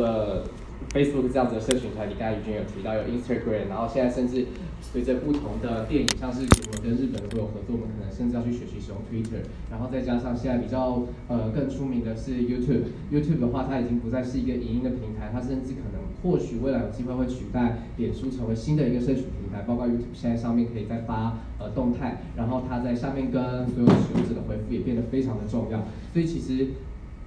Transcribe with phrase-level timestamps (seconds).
[0.00, 0.44] 了
[0.92, 4.46] Facebook 这样子的社群团，你刚才已经有提到有 Instagram，然后现在甚至
[4.80, 12.90] 随着不同的电影，像是我们跟日本都有合作，我们可能甚至要去学习使用 Twitter，然后再加上现在比较呃更出名的是 YouTube。
[13.12, 25.78] YouTube 的话，它已经不再是一个影音的平台，它甚至可能或许未来有机会会取代脸书成为新的一个社群平台，包括 YouTube 现在上面可以再发呃动态，然后它在下面跟所有使用者的回复也变得非常的重要，
[26.12, 26.68] 所以其实。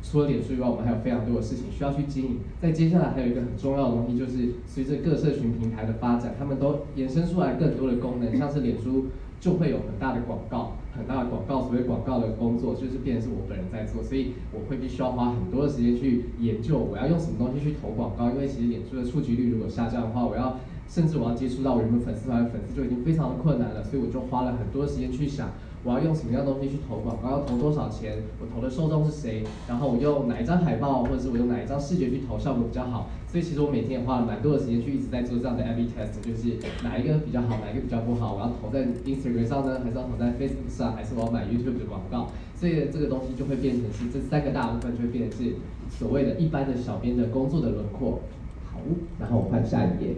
[0.04, 2.40] 除了脸书以外，我们还有非常多的事情需要去经营。
[2.62, 8.38] 在接下来还有一个很重要的东西，就是随着各社群平台的发展，他们都延伸出来更多的功能。
[8.38, 9.06] 像是脸书
[9.40, 18.30] 就会有很大的广告，很大的广告，所谓广告的工作就是变成是我本人在做，所以我会必须要花很多的时间去研究我要用什么东西去投广告。
[18.30, 25.52] 因为其实脸书的触及率如果下降的话，我要甚至我要接触到我原本粉丝团的粉丝就已经非常的困难了，所以我就花了很多时间去想。
[25.84, 27.30] 我要用什么样东西去投广告？
[27.32, 28.24] 要投多少钱？
[28.40, 29.44] 我投的受众是谁？
[29.68, 33.10] 然后我用哪一张海报，或者是我用哪一张视觉去投效果比较好？
[33.28, 38.34] 所以其实我每天也花了蛮多的时间去一直在做这样的 A/B test，就是哪一个比较好，哪一个比较不好？
[38.34, 42.30] 我要投在 Instagram 上呢，还是要投在 Facebook 上，还是我要买 YouTube 的广告？
[42.56, 45.56] 所以这个东西就会变成是这三个大部分就会变成是
[45.90, 48.22] 所谓的一般的小编的工作的轮廓。
[48.72, 48.80] 好，
[49.20, 50.16] 然后我换下一页。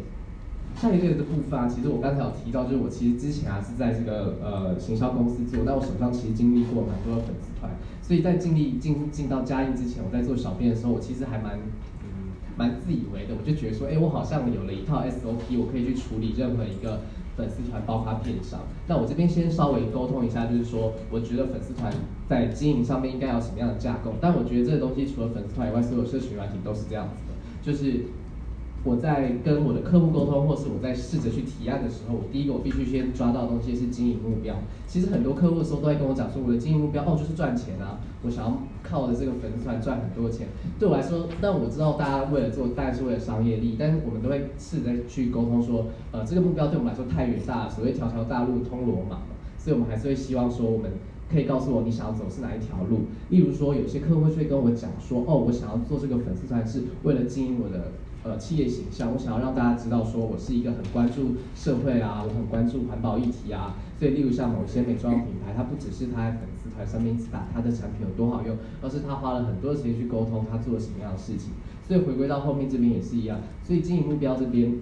[0.76, 11.58] 下一页的部分啊，其实我刚才有提到，就是我其实之前啊是在这个呃行销公司做，但我手上其实经历过蛮多的粉丝团，所以在经历进进到嘉印之前，我在做小编的时候，我其实还蛮
[12.04, 17.02] 嗯蛮自以为的，我就觉得说，哎，我好像有了一套 SOP，我可以去处理任何一个
[17.38, 18.60] 粉丝团包括片商。
[18.88, 21.92] 那我这边先稍微沟通一下，就是说，我觉得粉丝团
[22.30, 24.14] 在经营上面应该有什么样的架构？
[24.20, 28.04] 但我觉得这个东西除了粉丝团以外，所有社群软体都是这样子的，就是。
[28.86, 34.56] 我在跟我的客户沟通，或是我在试着去提案的时候，我第一个我必须先抓到的东西是经营目标。
[34.86, 40.50] 其实很多客户的时候都在跟我讲说，我的经营目标哦就是赚钱啊，我想要靠着这个粉丝团赚很多钱。
[40.78, 50.92] 对我来说，但我知道大家为了做，当然是为了商业利益，但是我们都会试着去沟通说，呃，这个目标对我们来说太远大了，所谓条条大路通罗马嘛，所以我们还是会希望说，我们
[51.32, 53.06] 可以告诉我你想要走是哪一条路。
[53.30, 57.92] 例如说，有些客户会跟我讲说，哦，我想要做这个粉丝团是为了经营我的。
[58.26, 63.76] 呃，企业形象，我想要让大家知道，说我是一个很关注社会啊，我很关注环保议题啊。
[64.00, 71.52] 所以，例如像某些美妆品牌，它不只是它在粉丝团上面打它的产品有多好用，而是它花了很多时间去沟通它做了什么样的事情。
[71.88, 73.42] 所以，回归到后面这边也是一样。
[73.64, 74.74] 所以，经营目标这边，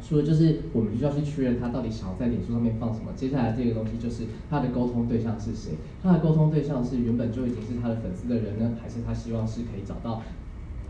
[0.00, 5.72] 说就是我们需要去确认他到底想要在脸书上面放什么，接下来这个东西就是他的沟通对象是谁？
[6.00, 10.22] 他的沟通对象是原本就已经是他的粉丝的人呢，还是他希望是可以找到？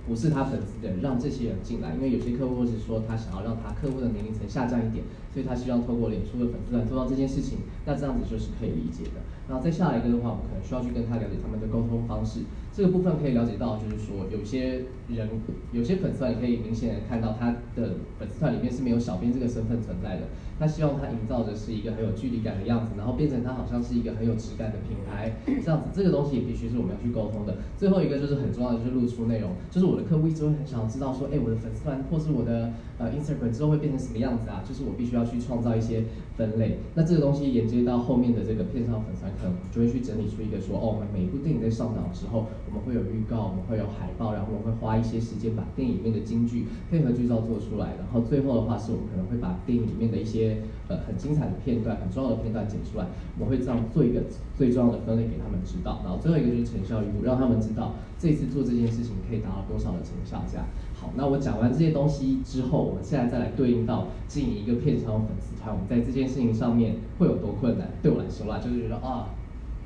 [0.08, 9.20] 不是他粉丝的，让这些人进来，因为有些客户是说他想要让他客户的年龄层下降一点，所以他希望透过脸书的粉丝团做到这件事情，那这样子就是可以理解的。
[9.46, 12.40] 然后再下一个的话，我们可能需要去跟他了解他们的沟通方式。
[12.72, 15.28] 这个部分可以了解到，就是说有些人
[15.72, 20.28] 有些粉丝团，你可以明显的看到他的粉丝团里面是没有小编这个身份存在的。
[20.58, 25.88] 他希望他营造的是一个很有距离感的样子，然后变成他好像是一个很有质感的品牌这样子。
[25.92, 27.56] 这个东西也必须是我们要去沟通的。
[27.76, 29.52] 最后一个就是很重要的，就是露出内容。
[29.70, 34.62] 就是我的客户一直会很想要知道说，哎，我的粉丝团或是我的呃 Instagram 之后会变成什么样子啊？
[34.66, 36.04] 就是我必须要去创造一些
[36.36, 36.78] 分类。
[36.94, 42.46] 那这个东西连接到后面的这个片上粉丝团，可能就会去整理出一个说，哦，我们每一部电影在上档之后。
[42.68, 50.47] 我们会有预告，我们会有海报，然后我们会花一些时间把电影里面的金句配合剧照做出来，然后最后的话是我们可能会把电影里面的一些
[50.88, 53.06] 呃很精彩的片段、很重要的片段剪出来，
[53.38, 54.22] 我们会这样做一个
[54.56, 60.42] 最重要的分类给他们知道，然后最后一个就是成效预估，让他们知道这次做这件事情可以达到多少的成效。
[60.50, 67.88] 这样好，那我讲完这些东西之后，我们现在再来对应到经营一个片场粉丝团，我们在这件事情上面会有多困难？
[68.02, 69.30] 对我来说啦，就是觉得啊，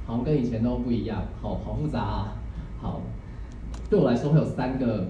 [0.06, 2.36] 好像跟以前都不一样，好好复杂啊。
[2.80, 3.00] 好，
[3.90, 5.08] 对我来说会有三个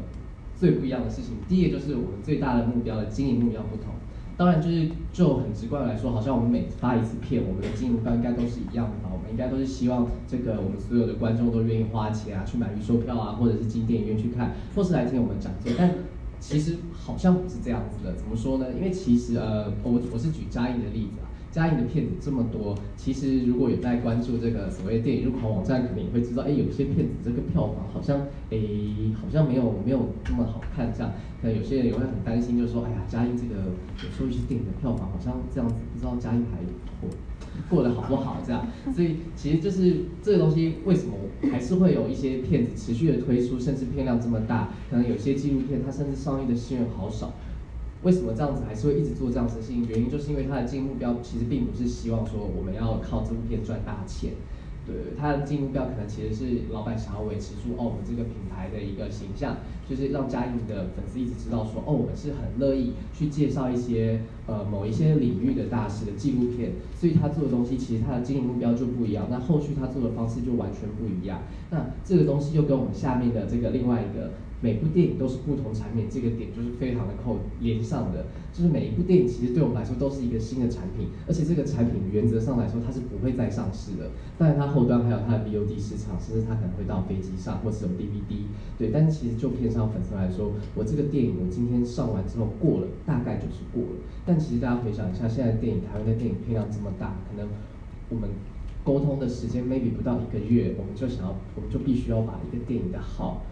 [0.56, 1.36] 最不一样的事情。
[1.48, 3.94] 第一个就是我们最大的目标的经营目标不同。
[4.42, 9.08] 当然，就是就很直观来说，好像我们每发一次片，我们的经营目标应该都是一样的吧？
[9.12, 15.72] 我们应该都是希望这个我们所有的观众都愿意花钱啊，去买预售票啊，或者是进电影院去看，或是来听我们讲座。
[15.78, 15.94] 但
[16.40, 18.16] 其实好像不是这样子的。
[18.16, 18.66] 怎么说呢？
[18.74, 21.21] 因为其实呃，我我是举嘉义的例子。
[21.52, 28.20] 嘉义的片子这么多，其实如果有在关注这个所谓电影入口网站，可能也会知道，哎，有些片子这个票房好像，
[28.50, 28.58] 哎，
[29.20, 31.12] 好像没有没有那么好看，这样。
[31.42, 33.60] 那有些人也会很担心，就是说，哎呀，嘉义这个
[34.02, 36.58] 有时候一些电影的票房好像这样子，不知道嘉义还
[37.00, 37.10] 过
[37.68, 38.66] 过得好不好这样。
[38.94, 41.12] 所以其实就是这个东西，为什么
[41.50, 47.34] 还是会有一些片子持续的推出，甚至片量这么大，可能有些纪录片它甚至上映的戏院好少。
[48.02, 49.86] 为什么这样子还是会一直做这样子的事情？
[49.88, 54.32] 原因就是因为他的经营目标其实并不是希望说我们要靠这部片赚大钱，
[54.84, 59.58] 对，他的经营目标可能其实是老板想要维持住哦，我们这个品牌的一个形象，
[59.88, 71.42] 就是让嘉颖的粉丝一直知道说哦，我们是很乐意去介绍一些呃某一些领域的大师的纪录片，所以他做的东西其实他的经营目标就不一样，那后续他做的方式就完全不一样。
[71.70, 74.32] 那这个东西又跟我们下面的这个另外一个。
[74.62, 88.46] 每部电影都是不同产品，这个点就是非常的扣连上的，就是每一部电影其实对我们来说都是一个新的产品，而且这个产品原则上来说它是不会再上市的，当然它后端还有它的 VOD 市场，甚至它可能会到飞机上或是有 DVD，
[88.78, 97.48] 对，但其实就片商粉丝来说，我这个电影我今天上完之后过了，大概就是过了，但其实大家回想一下，现在电影台湾的电影片量这么大，可能
[98.10, 98.30] 我们
[98.84, 103.42] 沟通的时间 maybe 不到一个月，我们就想要，我们就必须要把一个电影的好。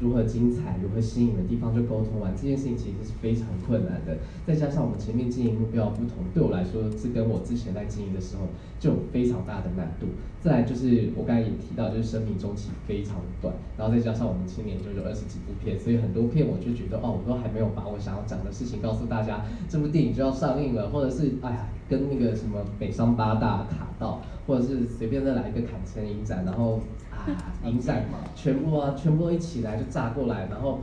[0.00, 4.16] 如何精彩，如何吸引的地方就沟通完，这件事情其实是非常困难的。
[4.46, 8.48] 再加上我们前面经营目标不同，对我来说是跟我之前在经营的时候
[8.78, 10.06] 就有非常大的难度。
[10.40, 26.80] 再来就是我刚才也提到，就是生命周期非常短，然后再加上我们今年就有二十几部片，所以很多片我就觉得哦，我都还没有把我想要讲的事情告诉大家，这部电影就要上映了，或者是哎呀，跟那个什么北上八大卡到，或者是随便再来一个坎城影展，然后。
[27.64, 30.80] 影展嘛，全部啊，全部都一起来就炸过来，然后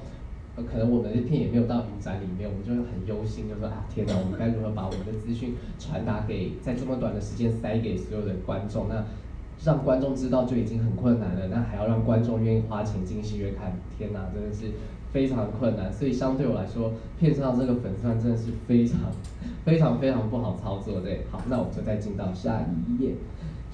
[0.56, 8.88] 可能我们的片也没有到影展里面，我们就会很忧心，就说啊天哪，我们该如何把我们的资讯传达给在这么短的时间塞给所有的观众？
[8.90, 9.04] 那
[9.66, 14.72] 让观众知道就已经很困难了，那还要让观众愿意花钱进戏院看，天哪，真的是
[15.12, 15.92] 非常困难。
[15.92, 19.00] 所以相对我来说，片上这个粉丝真的是非常
[19.66, 21.02] 非常非常不好操作。
[21.02, 23.16] 对，好，那我们就再进到下一页。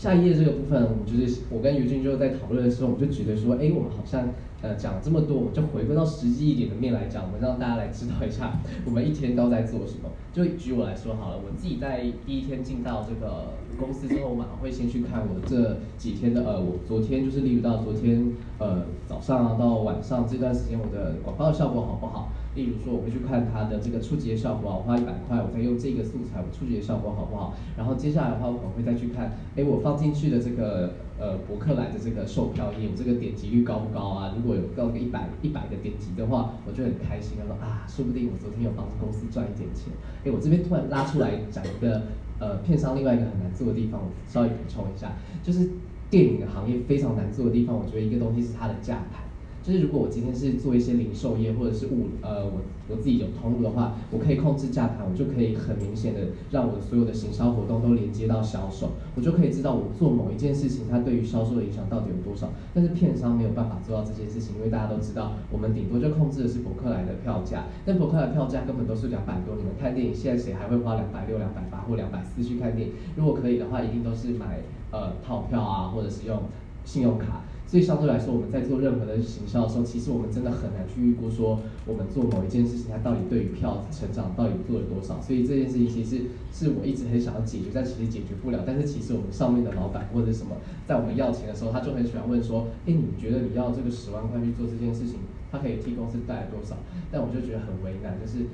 [0.03, 4.27] 下一页这个部分，我就是我跟于俊就在讨论的时候，我就觉得说，哎，我们好像
[4.61, 10.09] 呃讲这么多，我们就回归到实际一点的面来讲，我们让大家来知道一下，我们一天都在做什么。
[10.33, 18.29] 就举我来说好了，我自己在第一天进到这个公司之后，我马上会先去看我这几天的呃，我昨天就是例如到昨天
[18.59, 22.27] 呃早上啊到晚上这段时间，我的广告效果好不好？
[22.55, 27.55] 例如说，我会去看它的这个触及的效果，我花一百块，我再用这个素材，我触及的效果好不好？
[27.75, 34.33] 然后接下来的话，我可能会再去看，哎，我放进去的这个呃博客来的这个售票页，我这个点击率高不高啊？
[34.35, 39.91] 如果有高个一百一百个点击的话，我就很开心，他说啊，说不定我昨天有帮公司赚一点钱。
[40.23, 42.03] 哎，我这边突然拉出来讲一个
[42.37, 45.71] 呃片商另外一个很难做的地方，我稍微补充一下，就是
[46.11, 49.23] 电影行业非常难做的地方，我觉得一个东西是它的价牌。
[49.63, 56.19] 就是如果我今天是做一些零售业或者是物呃我我自己有通路的话，我可以控制价盘，我就可以很明显的
[56.51, 62.49] 让我所有的行销活动都连接到销售，我就可以知道我做某一件事情它对于销售的影响到底有多少。
[62.73, 72.93] 但是片商没有办法做到这件事情，因为大家都知道我们顶多就控制的是博客来的票价，但博客来的票价根本都是两百多，你们看电影现在谁还会花两百六、两百八或两百四去看电影？
[73.15, 74.59] 如果可以的话，一定都是买
[74.91, 76.43] 呃套票啊，或者是用
[76.83, 77.43] 信用卡。
[77.73, 85.19] 所以相对来说，我们在做任何的行销的时候，其实我们真的很难去预估说，我们做某一件事情，它到底对于票子成长到底做了多少。
[85.19, 86.21] 所以这件事情其实
[86.53, 88.61] 是我一直很想要解决，但其实解决不了。
[88.63, 90.55] 但是其实我们上面的老板或者什么，
[90.85, 95.17] 在我们要钱的时候，他就很喜欢问说，哎，你觉得你要这个十万块去做这件事情，
[95.51, 96.77] 他可以替公司带来多少？
[97.09, 98.45] 但我就觉得很为难，就是。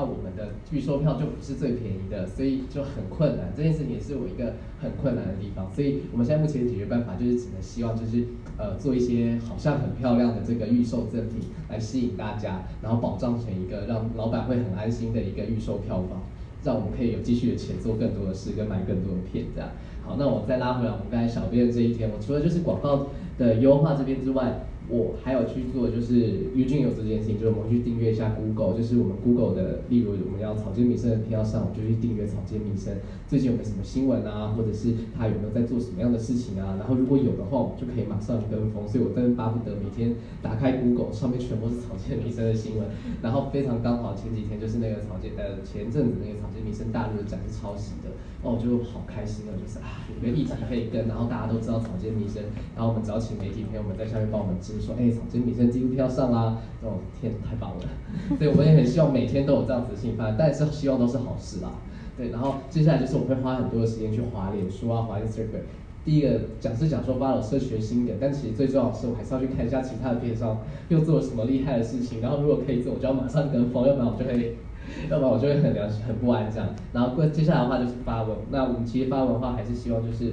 [0.00, 3.52] 那，我们的预售票就不是最便宜的，所以就很困难。
[3.54, 5.70] 这件事情也是我一个很困难的地方。
[5.74, 8.24] 所以我们现在目前解决办法就是只能希望就是
[8.56, 16.22] 呃做一些好像很漂亮的这个预售赠品来吸引大家，然后保障成一个让老板会很安心的一个预售票房，
[16.64, 19.68] 让我们可以有继续的钱做更多的事跟买更多的片这样。
[20.02, 24.64] 好，那我再拉回来我们刚才小编的这一天，我除了就是广告的优化这边之外。
[24.90, 32.92] 我还有去做，就是 Eugene 有这件事情，就是我们去订阅一下 Google，就是我们 Google 的，例如我们要草间弥生的片要上，我就去订阅草间弥生。
[33.28, 36.74] 最近有没有什么新闻啊，或者是他有没有在做什么样的事情啊？
[36.78, 38.86] 然后如果有的话，我们就可以马上跟风。
[38.88, 42.88] 所以我真巴不得每天打开 Google 上面全部是草间弥生的新闻。
[43.22, 48.10] 然后非常刚好前几天就是那个草间呃前阵子那个草间弥生大陆的展是抄袭的，
[48.42, 52.42] 哦我就好开心哦，就是啊有个议题可以跟，然后大家都知道草间弥生，
[52.74, 54.79] 然后我们找请媒体朋友们在下面帮我们支。
[54.80, 56.56] 说哎，草间弥生纪录片要上啦！
[56.82, 57.84] 哦天，太棒了！
[58.38, 61.70] 所以我们也很希望每天都有这样子的新番，但是希望都是好事啦。
[62.16, 65.62] 对，然后接下来就是我会花很多的时间去滑脸书啊，滑 Instagram。
[66.04, 70.58] 第一个讲是讲说发了社群新的，但其实最重要的是我还是要去看一下其他的片商
[70.88, 72.20] 又做了什么厉害的事情。
[72.20, 74.56] 然后如果可以做，我就要马上跟风，要不然我就会，
[75.10, 76.68] 要不然我就会很良心很不安这样。
[76.92, 80.32] 然后过接下来的话就是发文，那我们其实发文的话还是希望就是。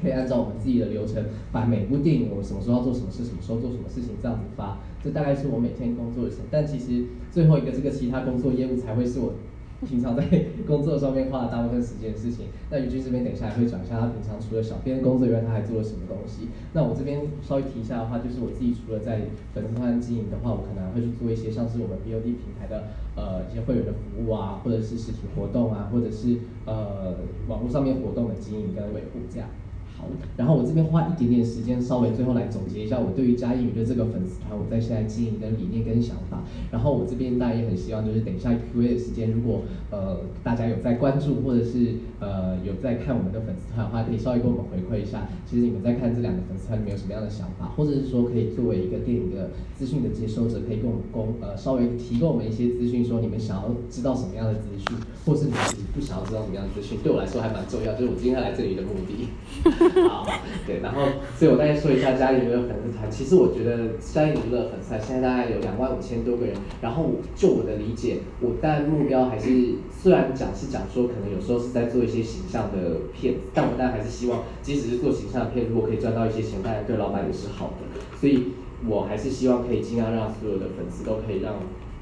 [0.00, 6.38] 可以按照我们自己的流程，把每部电影我什么时候要做什么事，什么时候做什么事情这样子发，这大概是我每天工作的时。
[6.50, 9.34] 但其实最后一个这个其他工作业务才会是我
[9.86, 10.24] 平常在
[10.66, 12.46] 工作上面花了大部分时间的事情。
[12.68, 16.48] 那于军这边等一下也会讲一下他平常除了小编工作以外，他还做了什么东西。
[16.72, 19.22] 那我这边稍微提一下的话，就是我自己除了在
[19.54, 27.14] 粉丝团经营的话，我可能会去做一些像是我们 BOD 平台的呃一些会员的服务啊，或者是实体活动啊，或者是呃
[27.46, 29.48] 网络上面活动的经营跟维护这样。
[29.98, 36.44] 好，然后我这边花一点点时间，稍微最后来总结一下我对于嘉义鱼的这个粉丝团，我在现在经营的理念跟想法。
[36.70, 54.96] 然后我这边大家也很希望，就是等一下 Q&A 的时间，如果呃大家有在关注或者是呃有在看我们的粉丝团的话，可以稍微跟我们回馈一下，其实你们在看这两个粉丝团里面有什么样的想法，或者是说可以作为一个电影的资讯的接收者，可以跟我们公呃稍微提供我们一些资讯，说你们想要知道什么样的资讯，
[55.28, 59.28] 或是你自己不想要知道什么样的资讯，对我来说还蛮重要，就是我今天来这里的目的。
[60.08, 60.24] 好，
[60.66, 61.02] 对，然后，
[61.36, 63.10] 所以我大概说一下嘉义娱乐粉丝团。
[63.10, 66.56] 其实我觉得嘉义娱乐粉丝团现在大概有两万五千多个人。
[66.80, 78.00] 然后，就我的理解，我但目标还是虽然讲是讲说，可能有时候是在做一些形象的片，但我但还是希望，即使是做形象的片，如果可以赚到一些钱，当然对老板也是好的。
[78.18, 78.52] 所以
[78.86, 81.54] 我还是希望可以尽量让所有的粉丝都可以让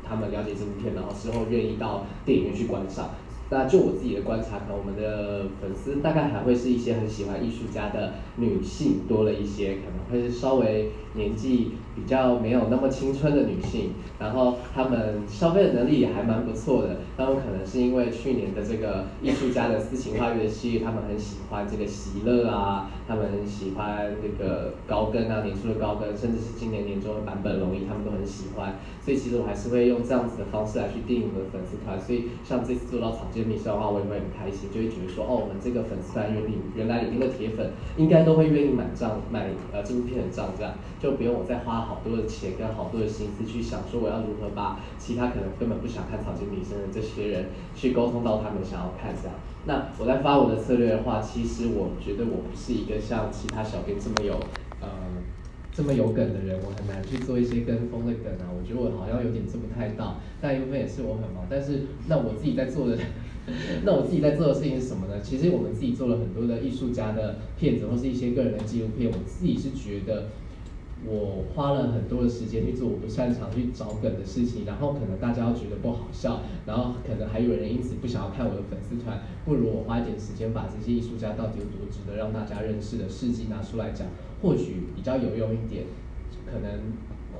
[0.08, 3.10] 他们了解这部片，然后之后愿意到电影院去观赏。
[3.48, 16.96] 那就我自己的观察，可能我们的粉丝大概还会是一些很喜欢艺术家的女性多了一些，可能会是稍微年纪比较没有那么青春的女性，然后她们消费的能力也还蛮不错的。
[17.16, 28.74] 他们可能是因为去年的这个艺术家的私情花园系列，他们很喜欢这个喜乐啊，他们很喜欢这个高跟啊，年初的高跟，甚至是今年年终的版本龙一，他们都很喜欢。
[29.04, 31.98] 所以其实我还是会用这样子的方式来去定我的粉丝团。
[32.00, 33.26] 所以像这次做到草。
[33.36, 47.46] 间弥生的话，我也会很开心，就会觉得说，哦，我们这个粉丝团原里原来里面的铁粉，应该都会愿意买账买呃这部片的账，这样就就不用我再花好多的钱跟好多的心思去想说我要如何把其他可能根本不想看草间弥生的这些人
[47.76, 49.36] 去沟通到他们想要看这样。
[49.66, 54.34] 那我在发我的策略的话，其实我觉得我不是一个像其他小编这么有
[54.80, 54.88] 呃。
[55.76, 58.48] 这么有梗的人，我很难去做一些跟风的梗啊。
[58.48, 61.44] 我觉得我好像有点做不太到，但一部分也是我很忙。
[61.50, 62.96] 但是那我自己在做的，
[63.84, 65.20] 那我自己在做的事情是什么呢？
[65.22, 69.10] 其实我们自己做了很多的艺术家的片子，或是一些个人的纪录片。
[69.12, 70.28] 我自己是觉得。
[71.04, 84.08] 我花了很多的时间去做我不擅长去找梗的事情，然后可能大家觉得不好笑，然后可能还有人因此不想要看我的粉丝团，不如我花一点时间把这些艺术家到底有多值得让大家认识的事迹拿出来讲，
[84.40, 85.84] 或许比较有用一点。
[86.50, 86.92] 可能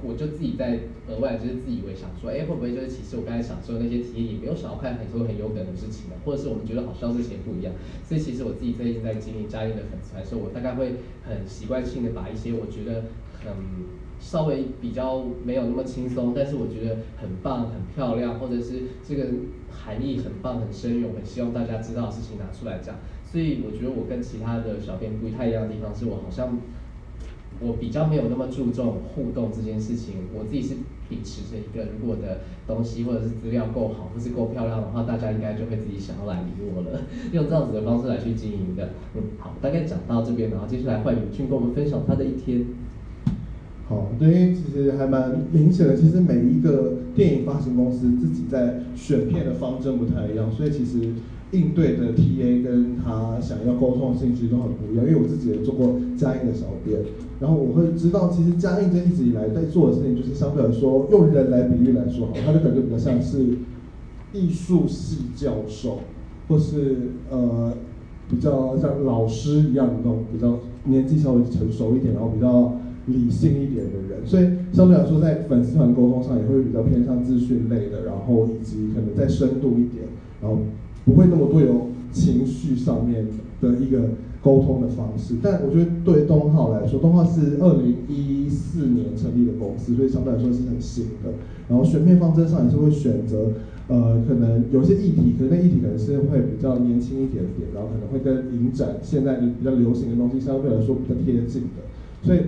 [0.02, 6.16] 我就自己在额外就是自以为想说，哎，会不会就是其实我刚才想说的那些体验也没有想要看很多很有梗的事情呢？
[6.24, 7.72] 或者是我们觉得好笑这些不一样。
[8.04, 13.04] 所以其实我自己最近在经营嘉义的粉丝团的时候，我大概会很习惯性的把一些我觉得。
[13.46, 13.86] 嗯，
[14.18, 19.26] 稍微比较没有那么轻松，但是我觉得很棒、很漂亮，或者是这个
[19.70, 22.96] 含义很棒、很深远，很希望大家知道的事情拿出来讲。
[23.24, 26.56] 所以我觉得我跟其他的小编不太一样的地方，是我好像
[27.60, 30.14] 我比较没有那么注重互动这件事情。
[30.34, 30.74] 我自己是
[31.08, 37.02] 秉持着一个，如果的东西或者是资料够好，或是够漂亮的话，大家应该就会自己想要来理我了。
[37.32, 38.90] 用这样子的方式来去经营的。
[39.14, 42.64] 嗯，好，大概讲到这边，然后接下来换永俊跟我们分享他的一天。
[43.88, 50.98] 好，对，因为其实还蛮明显的，其实每一个电影发行公司自己在选片的方针不太一样，所以其实
[51.52, 55.06] 应对的 TA 跟他想要沟通的信息都很不一样。
[55.06, 57.00] 因为我自己也做过嘉映的小编，
[57.38, 63.38] 然后我会知道，其实嘉映这一直以来在做的事情，就是相对来说用人来比喻来说，好，他的感觉比较像是
[64.32, 66.00] 艺术系教授，
[66.48, 66.96] 或是
[67.30, 67.72] 呃
[68.28, 72.72] 比较像老师一样的那种，比较年纪稍微成熟一点，然后比较。
[73.06, 80.04] 理性一点的人，所以相对来说，在粉丝团沟通上也会比较偏向资讯类的，然后以及可能再深度一点，
[80.42, 80.58] 然后
[81.04, 83.24] 不会那么多有情绪上面
[83.60, 84.10] 的一个
[84.42, 85.36] 沟通的方式。
[85.40, 91.30] 但我觉得对东浩来说，东浩是二零一四年成立的公司，所以相对来说是很新的。
[91.68, 93.52] 然后选片方针上也是会选择，
[93.86, 101.86] 呃，可能有些议题，可能那议题可能是会比较年轻一点点，然后可能会跟影展现在比较流行的东西相对来说比较贴近的，
[102.24, 102.40] 所以。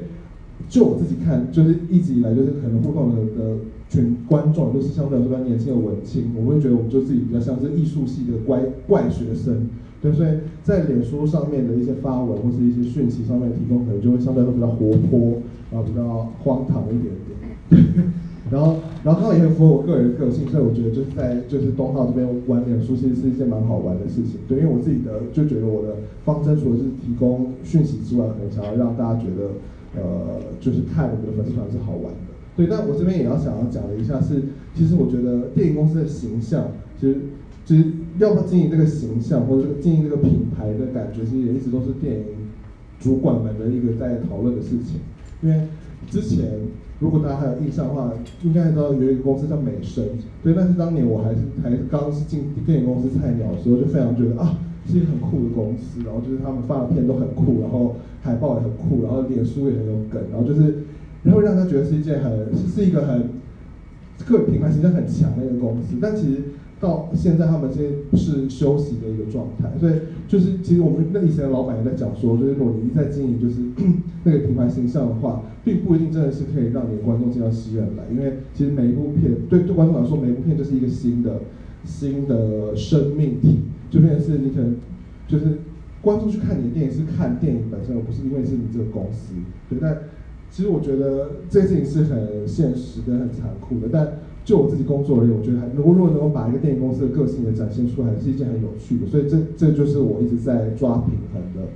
[0.69, 3.57] 就我自己看，就是一直以来就是可能互动的的
[3.89, 9.69] 群观众都是相对来说比较年轻的文青，我会觉得我们就自己比较像是艺术系的怪怪学生，
[10.03, 10.29] 对，所以
[10.63, 17.15] 在脸书上面的一些发文或是一些讯息上面提供，可能就会相对来说比较活泼，然后比较荒唐一点
[17.71, 18.05] 点，对
[18.51, 29.53] 然后然后刚好也很符合我个人的个性，所以我觉得就是在就是东浩这边玩脸书其实是一件蛮好玩的事情，对，因为我自己的就觉得我的方针除了是提供讯息之外，可能想要让大家觉得。
[29.97, 32.67] 呃，就是看我们的粉丝团是好玩的，对。
[32.67, 34.43] 但我这边也要想要讲的一下是，
[34.75, 36.69] 其实我觉得电影公司的形象，
[37.01, 37.21] 其实
[37.65, 37.85] 就是
[38.19, 42.25] 要不经营这个形象，或者经营这个品牌的感觉，其实也一直都是电影
[43.01, 45.01] 主管们的一个在讨论的事情。
[45.41, 45.69] 因为
[46.11, 46.45] 之前
[46.99, 50.05] 如果大家还有印象的话，应该知道有一个公司叫美声，
[50.43, 60.85] 对，但是当年我还是还是刚是进电影公司菜鸟的时候，就非常觉得啊，是一个很酷的公司，然后就是他们发的片都很酷，然后海报也很酷，然后脸书也很有梗，然后就是
[61.23, 63.29] 然后让他觉得是一件很是一个很
[64.27, 66.43] 个品牌形象很强的一个公司，但其实。
[66.81, 69.95] 到现在，他们现在是休息的一个状态，所以
[70.29, 73.57] 就是其实我们那以前的老板也在讲说，就是如果你一在经营就是
[74.23, 81.41] 那个品牌形象的话，并不一定真的是可以让你的观众进到戏院来，因为其实每一部片对对观众来说，每一部片就是一个新的
[81.85, 83.59] 新的生命体，
[83.91, 84.77] 就变成是你可能
[85.27, 85.59] 就是
[86.01, 89.35] 观众去看你的电影是看电影本身，而不是因为是你这个公司，
[89.69, 89.79] 对。
[89.81, 89.99] 但
[90.51, 94.09] 其实我觉得这件事情是很现实跟很残酷的，但。
[94.45, 99.07] 就我自己工作而言，我觉得还如果如果能够把一个电影公司的个性也展现出来，是一件很有趣的。
[99.07, 101.69] 所以这这就是我一直在抓平衡的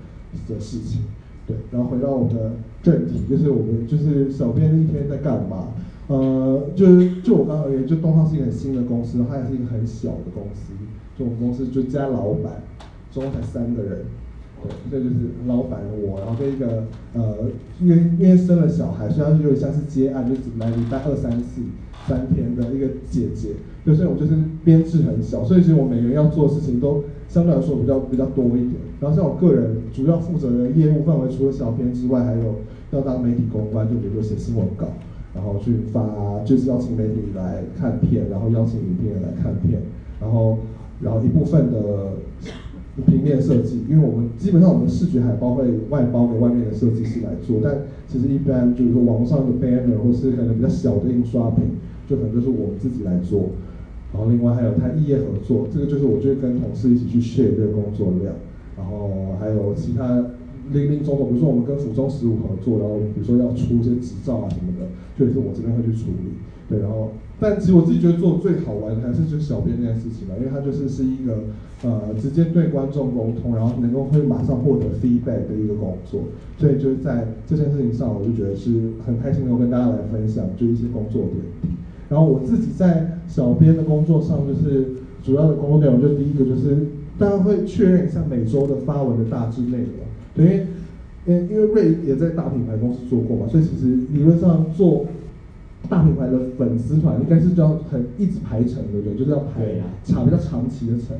[0.48, 1.02] 的事情。
[1.46, 2.52] 对，然后回到我们的
[2.82, 5.68] 正题，就是我们就是小编一天在干嘛？
[6.06, 10.72] 呃，就是就我刚刚而言，就东方是一个很新的公司，它也是一个很小的公司。
[11.22, 12.62] 我们公司就加老板，
[13.10, 13.98] 总共才三个人。
[14.62, 17.36] 对，这就是老板我，然后跟一个呃，
[17.80, 21.62] 因为因为生了小孩，所以他就有点像是接案，就只来礼拜二三四。
[22.04, 23.50] 三天的一个姐姐，
[23.84, 28.72] 对，所以我就是编制很小，所以其实我每个人要做的事情都相对来说比较比较多一点。
[28.98, 32.56] 然后像我个人主要负责的业务范围，除了小编之外，还有
[32.90, 34.88] 要当媒体公关，就比如说写新闻稿，
[35.32, 39.80] 然后去发，就是邀请媒体来看片，然后邀请影片来看片，
[40.20, 40.58] 然后
[41.02, 42.12] 然后一部分的
[43.06, 47.76] 平面设计，因为我们基本上我们视觉海报会外包给外面的设计师来做，但
[48.08, 51.64] 其实一般就是说网上的 banner 或是可能比较小的印刷品。
[52.10, 53.50] 就可能就是我们自己来做，
[54.12, 58.34] 然后另外还有他异业合作，这个就是我就会跟同事一起去 share 这个工作量，
[58.76, 60.26] 然后还有其他
[60.72, 66.34] 零零总总，比如说我们跟府中十五合作，然后比如说要出一些执照啊什么的，就也是我这边会去处理，
[66.68, 71.40] 对，然后但其实我自己觉得做最好玩的还是就是小编这件事情吧，因为它就是是一个
[71.82, 76.20] 呃直接对观众沟通，然后能够会马上获得 feedback 的一个工作，
[76.56, 78.70] 所以就是在这件事情上，我就觉得是
[79.04, 81.68] 很开心能够跟大家来分享，就一些工作点滴。
[82.08, 84.92] 然后我自己在小编的工作上，就是
[85.24, 86.76] 主要的工作内容，就第一个就是
[87.18, 89.88] 大家会确认一下每周的发文的大致内容，
[90.36, 90.66] 因为，
[91.26, 95.06] 因因为瑞也在大品牌公司做过嘛，所以其实理论上做
[95.88, 101.16] 大品牌的粉丝团应该是要很一直排成的，对，就是要排长比较长期的成。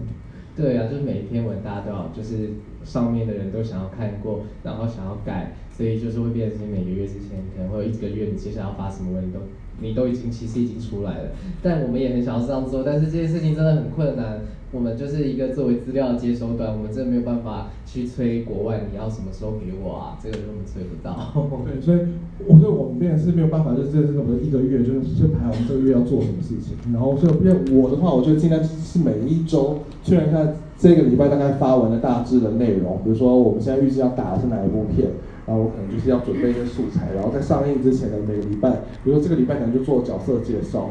[0.57, 2.51] 对啊，就是每一篇文大家都要，就是
[2.85, 9.41] 上面的人都想要看过，然后想要改，所以就是会变成每个月之前可能会有一个月你接下来要发什么文你都。
[9.81, 11.31] 你都已经其实已经出来了，
[11.63, 14.41] 但我们也很想要这样做，但是这件事情真的很困难。
[14.75, 21.47] 我们就是一个作为资料的接收端，我们真的没有办法去催国外你要什么时候给我啊，这个根本催不到。
[21.67, 21.99] 对，所以
[22.47, 35.11] 我觉得我们变是没有办法，就这这个一个月就是先排我们这个月要做什么事情，然后所以因为我的话，我就尽量是每一周确认一下这个礼拜大概发文的大致的内容，比如说我们现在预计要打的是哪一部片。
[35.47, 38.71] 然后我可能就是要准备一些素材，然后在上映之前的每个礼拜，
[39.03, 40.91] 比如说这个礼拜可能就做角色介绍，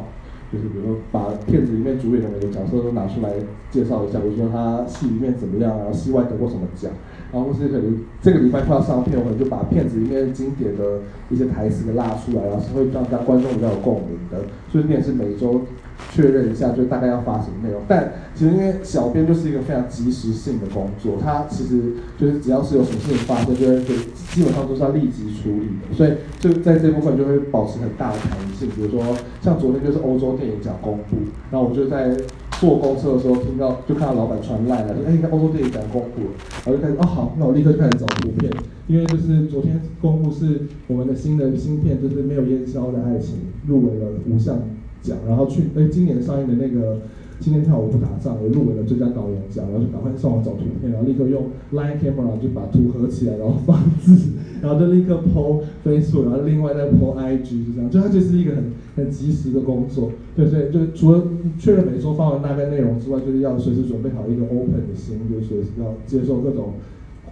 [0.51, 3.31] 就是比如说把片子里面主演的每个角色都拿出来
[3.69, 6.91] 介绍一下，比如说他戏里面怎么样，然后戏外得过什么奖，
[7.31, 15.61] 然后或是可能这个礼拜快要上片，我可能就把片子里面经典的一些台词给拉出来，然后是会让大家观众比较有共鸣的，所以你也是每周。
[16.09, 17.81] 确认一下，就大概要发什么内容。
[17.87, 23.93] 但其实因为小编就是一个非常及时性的工作，他其实就是只要是有什么事情发生，就会就
[24.33, 25.95] 基本上都是要立即处理的。
[25.95, 28.69] 所以就在这部分就会保持很大的弹性。
[28.75, 29.01] 比如说
[29.41, 31.17] 像昨天就是欧洲电影奖公布，
[31.51, 32.15] 然后我就在
[32.59, 36.31] 坐公车的时候听到，就看到老板传来了，说哎，欧洲电影奖公布了，
[36.63, 38.51] 然后就开始哦好，那我立刻就开始找图片，
[38.87, 43.37] 因为就是昨天公布是我们的新的新片，就是没有烟硝的爱情
[43.67, 44.59] 入围了五项。
[45.01, 46.95] 奖，然后去哎，今年上映的那个
[47.39, 58.63] 《今天跳舞不打仗》也入围了最佳导演奖，然后就赶快上网找图片，然后立刻用 Line Camera 就把图合起来，然后放字，然后就立刻 po Facebook，然后另外再 po IG，就这样，就它就是一个很
[58.95, 61.23] 很及时的工作，对，所以就除了
[61.57, 66.73] 确认每周发完大概内容之外，就是要随时准备好一个 open 的心，就随时要接受各种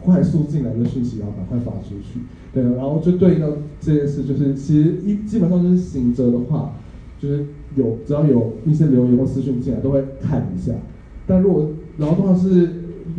[0.03, 3.47] 快速进来的讯息，然后赶快发出去，对，然后就对应到
[3.79, 6.73] 这件事，就是其实一基本上就是醒着的话，
[7.19, 7.45] 就是。
[7.75, 10.73] 有只要有一些留言或私讯进来，都会看一下。
[11.27, 12.67] 但如果然后的话是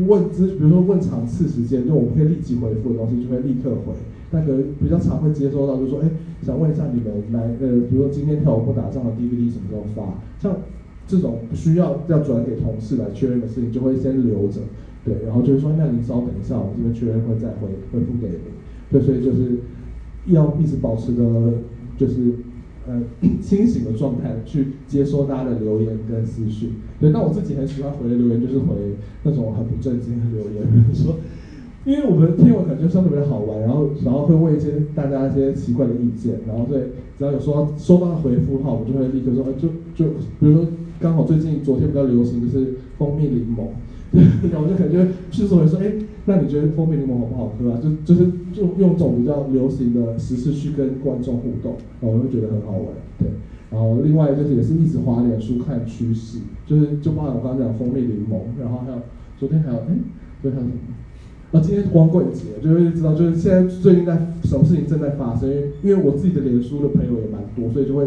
[0.09, 3.95] 问咨，比如说问场次时间，就我们可以立即回复的东西，就会立刻回。
[4.29, 6.11] 但可能比较常会接收到，就说哎，
[6.43, 10.19] 想问一下你们来呃，比如说今天跳舞不打仗的 DVD 什么时候发？
[10.41, 10.57] 像
[11.07, 14.63] 这种需要要转给同事来确认的事情，就会先留着，
[15.05, 18.39] 对，然后就是说，那您稍等一下，我们这边确认会再回回复给您，
[18.91, 19.59] 对，所以就是
[20.27, 21.23] 要一直保持的，
[21.97, 22.33] 就是
[22.90, 28.74] 呃清醒的状态去接收大家的留言跟私讯，对，那我自己很喜欢回的留言就是回
[29.22, 31.14] 那种很不正经的留言，说。
[31.87, 36.79] 因为我们天文可能就相对比较好玩，然后然后会问一些大家一些奇怪的意见，然后对
[37.16, 40.66] 只要有说收到回复的话，我们就会立刻说，呃就就比如说
[41.00, 43.68] 刚好最近昨天比较流行就是蜂蜜柠檬，
[44.12, 45.90] 对然后就感觉迅速会说，哎，
[46.31, 47.81] 那你觉得蜂蜜柠檬好不好喝啊？
[47.83, 52.87] 就就是就用这种比较流行的时事去跟观众互动，我会觉得很好玩，
[53.19, 53.27] 对。
[53.69, 58.99] 然后另外就是也是一直滑脸书看趋势，就是就包含我刚刚讲蜂蜜柠檬，然后还有
[59.38, 59.99] 昨天还有哎，
[60.40, 60.79] 昨天还有什么？
[61.51, 64.14] 啊，今天光棍节，就会知道，就是现在最近在
[64.45, 65.51] 什么事情正在发生。
[65.83, 68.07] 因为我自己的脸书的朋友也蛮多，所以就会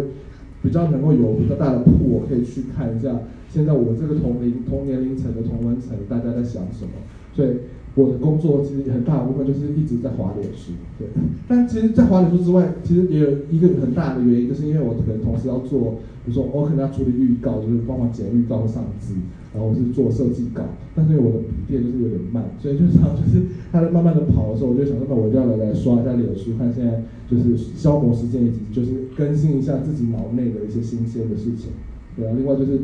[0.61, 6.91] 比较能够有比较大的铺，我可以去看一下现在我这个同龄同年龄层的同温层大家在想什么。
[7.33, 7.49] 所以
[7.95, 11.07] 我的工作其实很大部分就是一直在滑脸书，对。
[11.47, 19.15] 但其实，在滑脸书之外，其实也有一个很大的原因，就是因为我可能同时要做，比如说我可能要处理预告，就是帮忙剪预告上字。
[19.53, 20.63] 然后我是做设计稿，
[20.95, 31.69] 但是我的笔电就是有点慢，所以就是就是它在慢慢的跑的时候，我就想说，那我一定要来来刷一下脸书，看现在就是消磨时间以及就是更新一下自己脑内的一些新鲜的事情。
[32.17, 32.79] 对啊，另外就是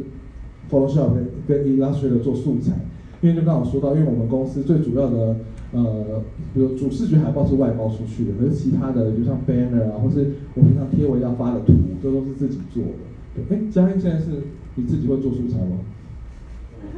[0.69, 1.10] Photoshop
[1.48, 2.74] 跟 Illustrator 做素材，
[3.21, 5.36] 因为就刚好说到，因为我们公司最主要的
[5.73, 6.21] 呃，
[6.53, 12.89] 比如主视觉海报是外包出去的，可是其他的就像 banner 啊，或是我平常贴文要发的图，这都是自己做的。
[13.36, 14.43] 对，哎，嘉欣现在是
[14.75, 15.77] 你自己会做素材吗？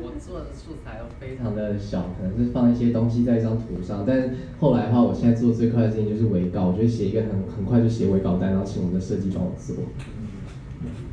[0.03, 4.03] 我做的素材都非常的小，可能是放一些东西在一张图上。
[4.05, 4.29] 但是
[4.59, 9.75] 后来的话，我现在做最快的事情就是尾稿，我就写一个很很快就写尾稿单，然后请我们的设计帮我做。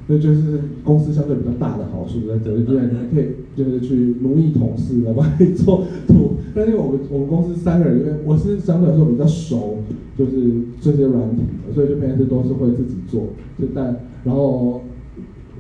[0.09, 6.33] 那就是公司相对比较大的好处在这里，对，你还可以就是去奴役同事来帮你做图。
[6.55, 9.79] 但是我们我们公司三个人，因为我是相对来说比较熟，
[10.17, 13.95] 就是这些软体的，所以就平时都是会自己做，就但
[14.25, 14.83] 然后。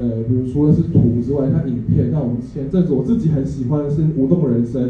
[0.00, 4.80] 呃，比如除了是图之外，像影片，像我们前阵子我自己很喜欢的是《舞动人生》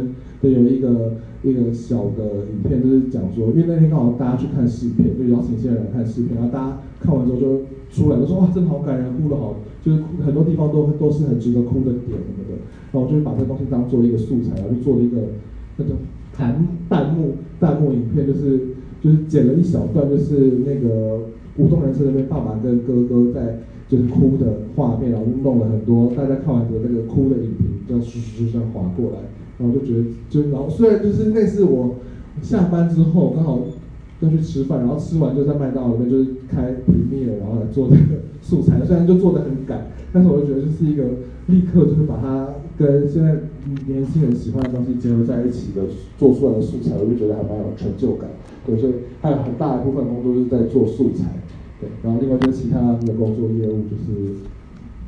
[0.42, 12.54] 的有一个一个小的影片，就是讲说，因为那天刚好大家去看试片，就邀请一些人来看试片，然后大家看完之后就出来，我说哇，真的好感人，哭的好，就是很多地方都都是很值得哭的点什么的。
[12.92, 15.18] 然后我就把这东西当做一个素材，然后就做了一个
[15.76, 15.92] 那个
[16.32, 18.60] 弹弹幕弹幕影片，就是
[19.00, 21.16] 就是剪了一小段，就是那个
[21.56, 23.58] 《舞动人生》那边爸爸跟哥哥在。
[23.88, 29.18] 就是哭的画面，然后弄了很多，大家看完的那个哭的影评，这样嘘嘘这样划过来，
[29.58, 31.94] 然后就觉得，就然后虽然就是那次我
[32.42, 33.60] 下班之后刚好
[34.20, 41.04] 要去吃饭，然后吃完就在麦当劳里面就是开 Premiere，然后来做这个素材，虽然就做的很赶，但是我就觉得这是一个
[41.46, 43.36] 立刻就是把它跟现在
[43.86, 45.82] 年轻人喜欢的东西结合在一起的
[46.18, 48.28] 做出来的素材，我就觉得还蛮有成就感。
[48.66, 51.24] 对，所以还有很大一部分工作是在做素材。
[51.80, 54.34] 对，然后另外就是其他的工作业务，就是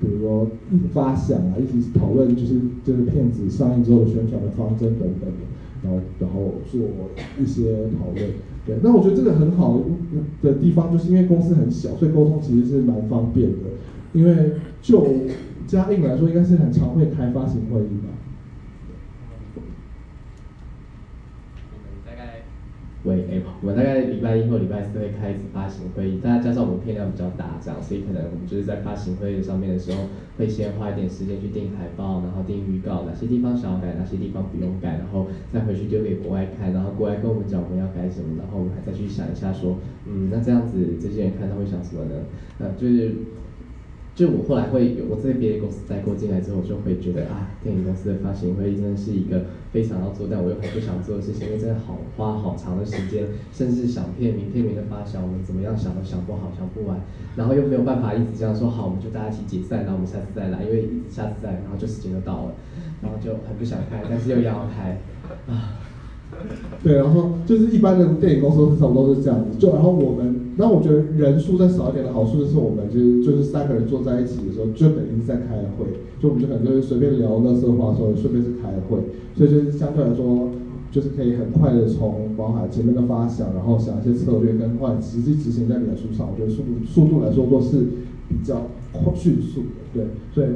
[0.01, 0.47] 比如说
[0.93, 5.50] 发想啊，一起讨论，就是就是片子上映之后的宣传的方针等等的，
[5.83, 6.81] 然后然后做
[7.41, 8.31] 一些讨论。
[8.67, 9.81] 对，那我觉得这个很好
[10.43, 13.71] 的地方，就是因为公司很小，所以沟通其实是蛮方便的。
[14.13, 15.07] 因为就
[15.67, 18.11] 嘉应来说，应该是很常会开发行会议吧。
[23.05, 30.05] 喂，哎，我们大概礼拜一或礼拜四会开一次发行会议，大家加上我们片量比较大，这样，所以可能我们就是在发行会议上面的时候，
[30.37, 42.15] 会先花一点时间去定海报，然后定预告，哪些地方想要改，哪些地方不用改，然后再回去丢给国外看，然后国外跟我们讲我们要改什么，然后我们还再去想一下说，嗯，那这样子这些人看到会想什么呢？
[42.59, 43.15] 呃，就是。
[44.15, 57.01] 就我后来会有我在别的公司待过进来之后，我就会觉得啊，电影公司的发行会真的是一个非常要做，但我又很不想做的事情，因为真的好花好长的时间，甚至想片名片名的发想，我们怎么样想都想不好，想不完，
[57.37, 62.53] 然后又没有办法一直这样说好，我们就大家一起解散，然后我们下次再来，因为下次再来，然后就时间就到了，
[63.01, 65.01] 然后就很不想开，但是又要开，
[65.47, 65.81] 啊。
[66.83, 69.59] 对，然后就是一般的电影公司差不多都是这样子。
[69.59, 75.87] 就然后我们，那我觉得人数再少一点的好处就是，我们就是就是三个人坐在一起的时候，就等于是在开会。
[76.21, 78.99] 就我们就可能就是随便聊乐色话的时候，顺便是开会。
[79.35, 80.51] 所以就是相对来说，
[80.91, 87.79] 就是可以很快的从包含前面的发想，然后想一些策略，跟后来实际执行在脸书上，我觉得速度速度来说都是
[88.29, 89.67] 比较快迅速的。
[89.95, 90.49] 对，所以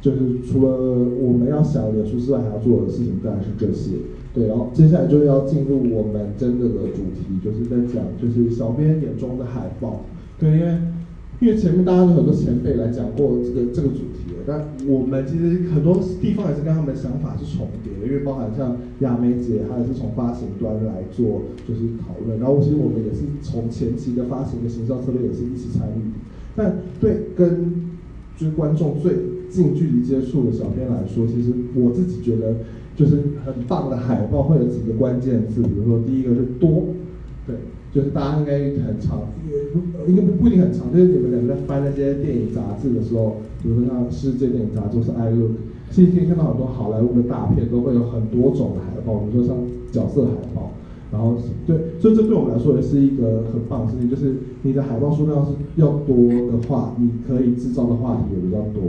[0.00, 0.76] 就是除了
[1.20, 3.92] 我们要想脸书之外，还要做的事情当然是这些。
[4.36, 10.04] 对，然后接下来就要进入我们真正的主题，就是在讲，就是小编眼中的海报。
[10.38, 10.78] 对，因为
[11.40, 26.12] 因为前面大家有很多前辈来讲过这个这个主题，但我们其实很多地方也是跟他们的想法是重叠的，因为包含像亚美姐，她也是从发行端来做就是讨论，然后其实我们也是从前期的发行的行销策略也是一起参与。
[26.54, 27.72] 但对跟
[28.36, 29.14] 就是观众最
[29.48, 32.56] 近距离接触的小编来说，其实我自己觉得
[32.96, 36.86] 就是很棒的海报会有几个关键字，比如说第一个是多，
[37.46, 37.54] 对。
[37.94, 39.22] 就是大家应该很长，
[40.06, 40.92] 应该不不一定很长。
[40.92, 45.52] 就是你们两个在翻那些电影杂志的时候，比如说像世界电影杂志是 I Look，
[45.90, 49.56] 其实可以看到很多好莱坞的大片都会有很多种的海报，比如说像
[49.90, 50.72] 角色海报，
[51.10, 56.14] 然后对，所以这对我们来说也是一个很棒的事情，就是你的海报数量是要多
[56.52, 58.82] 的话，你可以制造的话题也比较多。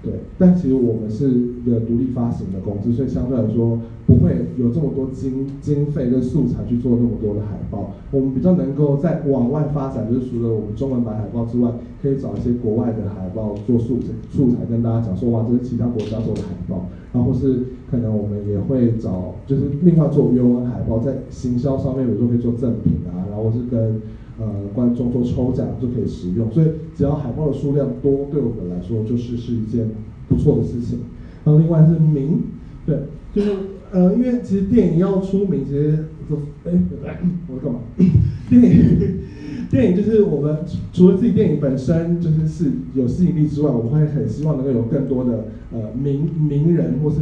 [0.00, 7.94] 对，但其实我们是一个独立发行的公司，所以相对来说不会有这么多经经费跟素材去做那么多的海报。
[8.12, 16.86] 我们比较能够在往外发展，就是除了我们中文版海报之外，可以找一些国外的海报做素材，素材跟大家讲说，哇，这是其他国家做的海报。
[17.12, 24.00] 然后是可能我们也会找，就是另外做原文海报，在行销上面，比如说可以做赠品啊，然后是跟。
[24.40, 29.88] 呃，观众做抽奖就可以使用，所以只要海报的数量多，对我们来说就是是一件
[30.28, 31.00] 不错的事情。
[31.44, 32.42] 然后另外是名，
[32.86, 32.98] 对，
[33.34, 33.50] 就是
[33.90, 36.72] 呃，因为其实电影要出名，其实就哎，
[37.48, 37.80] 我干嘛？
[38.48, 39.18] 电影
[39.70, 40.58] 电影就是我们
[40.92, 47.16] 除了自己电影本身就是是有吸引力之外，我们会很希望能够有更多的呃名名人或是。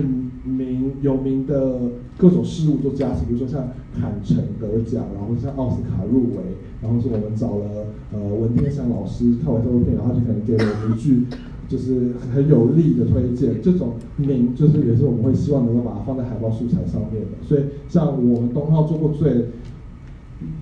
[0.47, 1.81] 名有名的
[2.17, 6.43] 各种事物做加持，比如说像坎城得奖，然后像奥斯卡入围，
[6.81, 11.25] 然后是我们找了呃文天祥老师看完这部片，然后就可能给我们一句
[11.69, 13.61] 就是很有力的推荐。
[13.61, 17.45] 这种名就是也是我们会希望能够把它放在海报素材上面的。
[17.45, 19.47] 所以像我们东浩做过最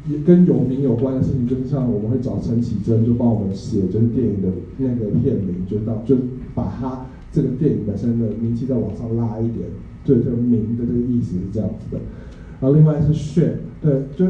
[0.08, 6.16] 也跟有名有关的事情，就是像我们会找陈绮贞就帮我们写就是电影的那个片名，就到就
[6.54, 7.06] 把它。
[7.34, 9.66] 这个电影本身的名气再往上拉一点，
[10.04, 12.00] 对这个名的这个意思是这样子的。
[12.60, 14.24] 然后另外是炫，对，就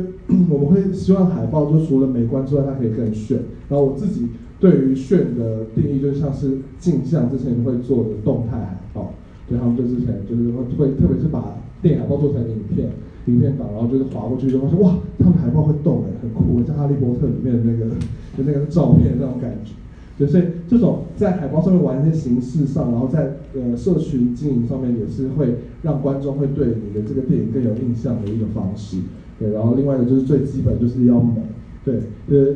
[0.49, 3.37] 我们会希望海报就除了美观之外，它可以更炫。
[3.69, 9.13] 然后我自己对于炫的定义，就像是镜像之前会做的动态海报，
[9.47, 12.89] 对他们就之前就是会会特别是把电影海报做成影片，
[13.27, 17.91] 影片档，然后就是划过去就发现哇，他们海报会动哎，很酷，像哈利波特里面的那个
[18.37, 19.73] 就那个照片那种感觉。
[20.17, 28.99] 对，所以这种在海报上面玩一些形式上，然后在呃社群经营上面也是会让观众会对你的这个电影更有印象的一个方式。
[29.41, 31.43] 对，然后另外一个就是最基本就是要美。
[31.85, 31.97] 对，
[32.29, 32.55] 呃，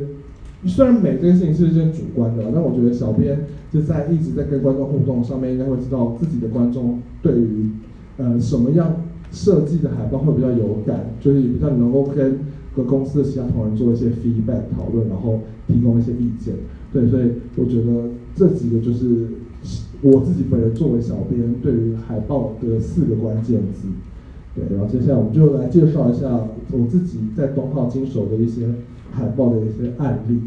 [0.65, 7.69] 虽然美这件事情是一件主观的，但我觉得小编就在一直在跟观众互动上面，应该会知道自己的观众对于
[8.15, 8.95] 呃什么样
[9.31, 12.39] 设计的海报会比较有感，就是比较能够跟
[12.73, 16.55] 各公司的其他同仁做一些 feedback 讨论，然后提供一些意见。
[16.91, 17.23] 对，所以
[17.55, 19.27] 我觉得这几个就是
[20.01, 23.87] 我自己本人作为小编对于海报的四个关键字。
[24.55, 28.67] 对，然后接下来我们就来介绍一下我自己在东浩经手的一些
[29.11, 30.39] 海报的一些案例。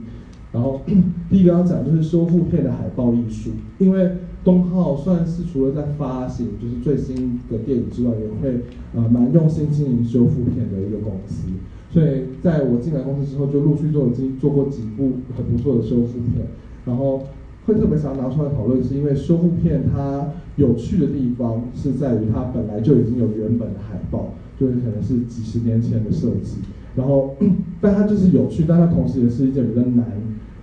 [0.52, 0.80] 然后
[1.30, 4.10] 第一个要讲就是修复片的海报艺术，因为
[4.44, 8.62] 东浩算是除了在发行就是最新的电影之外，也会
[8.94, 11.46] 呃蛮用心经营修复片的一个公司。
[11.92, 16.46] 所以在我进来公司之后，就陆续都已经做过几部很不错的修复片，
[16.86, 17.22] 然后
[17.66, 26.56] 会特别想要拿出来讨论，是因为修复片它有趣的地方是在于它本来就已经有原本的海报，就是可能是几十年前的设计，
[26.96, 27.36] 然后
[27.80, 30.06] 但它就是有趣，但它同时也是一件比较难，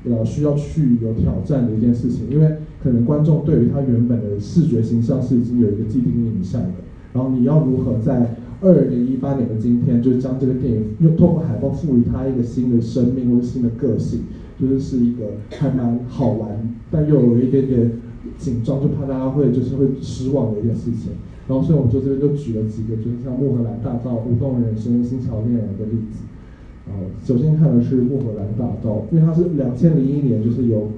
[0.06, 6.74] 呃需要去有挑战的一件事情，因为可能观众对于它原本的视觉形象是已经有一个既定印象的，
[7.14, 14.24] 然后你要如何在二零一八年的今天，就是将这个电影用透过海报赋予它一个新的生命或者新的个性，
[14.60, 15.26] 就是是一个
[15.58, 17.90] 还蛮好玩，但又有一点点
[18.38, 21.14] 紧张，就怕大家会就是会失望的一件事情。
[21.48, 26.26] 然后，所以我们就这边就举了几个，就是像穆荷兰大道、舞动人生、新桥恋人的例子。
[26.86, 30.90] 然后，首先看的是穆荷兰大道，因为它是两千零一年，就是由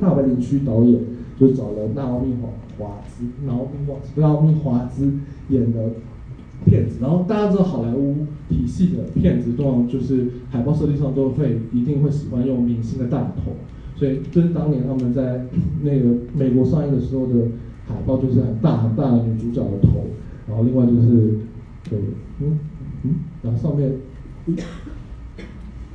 [0.00, 0.98] 大白领区导演
[1.38, 2.34] 就找了纳奥米
[2.78, 5.12] 华兹、娜奥米华纳奥米华兹
[5.50, 5.90] 演的。
[6.64, 13.52] 片子，然后大家知道好莱坞体系的片子，通常就是海报设计上都会一定会喜欢用明星的大头，
[13.94, 15.46] 所以就是当年他们在
[15.82, 17.34] 那个美国上映的时候的
[17.86, 20.06] 海报就是很大很大的女主角的头，
[20.48, 21.38] 然后另外就是
[21.88, 21.98] 对，
[22.40, 22.58] 嗯
[23.04, 23.92] 嗯，然后上面，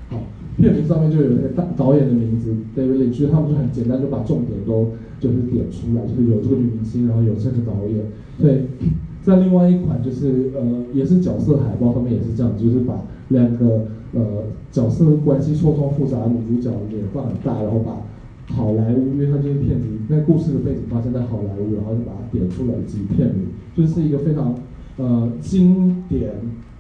[0.10, 0.24] 好，
[0.58, 8.06] 片名上面就有那个大导演的名字，David Lynch，他们就很简单就把重点都就是点出来，就是有这个女明星，然后有这个导演，
[8.40, 8.68] 对。
[9.24, 10.62] 在另外一款就是呃
[10.94, 18.02] 也是角色海报上面也是这样，就是把两个呃角色关系错综复杂的女主角脸放很大，然后把
[18.56, 24.56] 好莱坞，因为它就是片子，那故事的背景发生在好莱坞，然后就把它点出来及片名，就是一个非常
[24.98, 26.34] 呃经典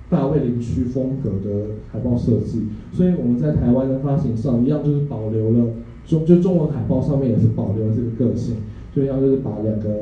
[0.10, 2.64] 大卫林区风格的海报设计。
[2.92, 5.68] 所以我们在台湾的发行上一样，就是保留了
[6.06, 8.56] 中就中文海报上面也是保留了这个个性，
[8.94, 10.00] 就一样就是把两个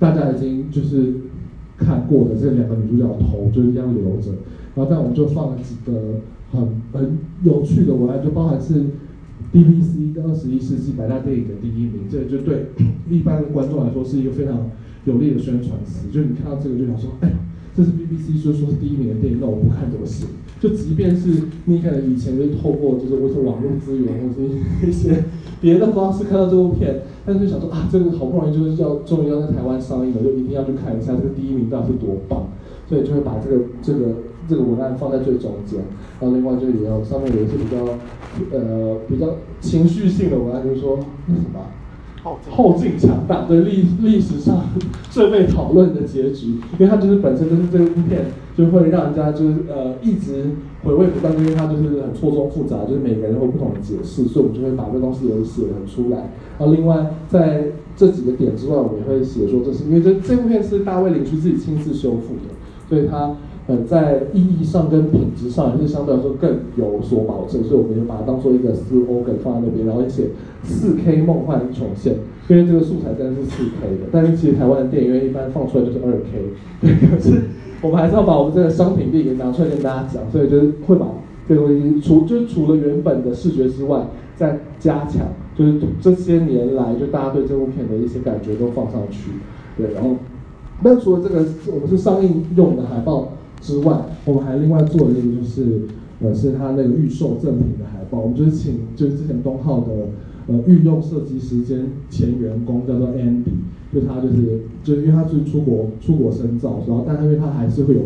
[0.00, 1.12] 大家已经就是
[1.84, 4.30] 看过的这两个女主角的头就是这样留着，
[4.74, 6.20] 然后但我们就放了几个
[6.52, 8.84] 很很有趣的文案，就包含是。
[9.52, 12.68] BBC 的二十一世纪百大电影的第一名，这就对
[13.10, 14.70] 一般的观众来说是一个非常
[15.04, 16.08] 有力的宣传词。
[16.10, 17.30] 就你看到这个就想说，哎，
[17.76, 20.28] 这是 BBC 说说是第一名的电影，那我不看怎么行？
[20.60, 21.28] 就即便是
[21.64, 25.24] 你可能以前就是透过就是我说网络资源或是一些
[25.60, 32.48] 别的方式看到这部片，但是就想说啊，这个好不容易就是要终于要在台湾上映了，就一定要去看一下这个第一名到底是多棒，
[32.88, 34.14] 所以就会把这个这个。
[34.48, 35.78] 这个文案放在最中间，
[36.20, 37.78] 然后另外就也有上面有一些比较，
[38.50, 41.60] 呃，比较情绪性的文案，就是说那什么，
[42.22, 44.64] 后劲强大，对历历史上
[45.10, 50.50] 最被讨论的结局，因为它就是本身就是这部片就会让人家就是呃一直
[50.84, 56.30] 回味不断，因为它就是很错综复杂，就是每个人会不同的解释，所以我们就会把这东西也写很出来。
[56.58, 57.64] 然后另外在
[57.96, 62.54] 这几个点之外，我们也会写说，这是因为这这部片是大卫林区自己亲自修复的，
[62.88, 63.34] 所以他。
[63.68, 70.24] 呃，在意义上跟品质上也是相对来说更有所保证，所以我们就把它当做一个四 O 给放在那边，然后写
[70.64, 72.16] 四 K 梦幻重现，
[72.48, 76.42] 因为这个素材真的是四 K 的，但是其实台湾的电影院一般放出来就是二 K，
[76.80, 77.40] 对，可是
[77.80, 81.06] 我们还是要把我们这个商品力给拿出来跟大家讲，所以就是会把
[81.48, 85.22] 这个东西除就是除了原本的视觉之外，再加强，
[85.54, 89.30] 就是这些年来就大家对这部片的一些感觉都放上去，
[89.76, 90.16] 对，然后
[90.82, 93.28] 那除了这个我们是上映用的海报。
[93.62, 93.96] 之外，
[94.26, 95.82] 我们还另外做了一个，就是
[96.20, 98.18] 呃，是他那个预售赠品的海报。
[98.18, 99.86] 我们就是请，就是之前东浩的
[100.48, 103.54] 呃御用设计师兼前员工叫做 Andy，
[103.94, 108.00] 就他就是，就因为他是出国出国深造，然后但因为他还是会有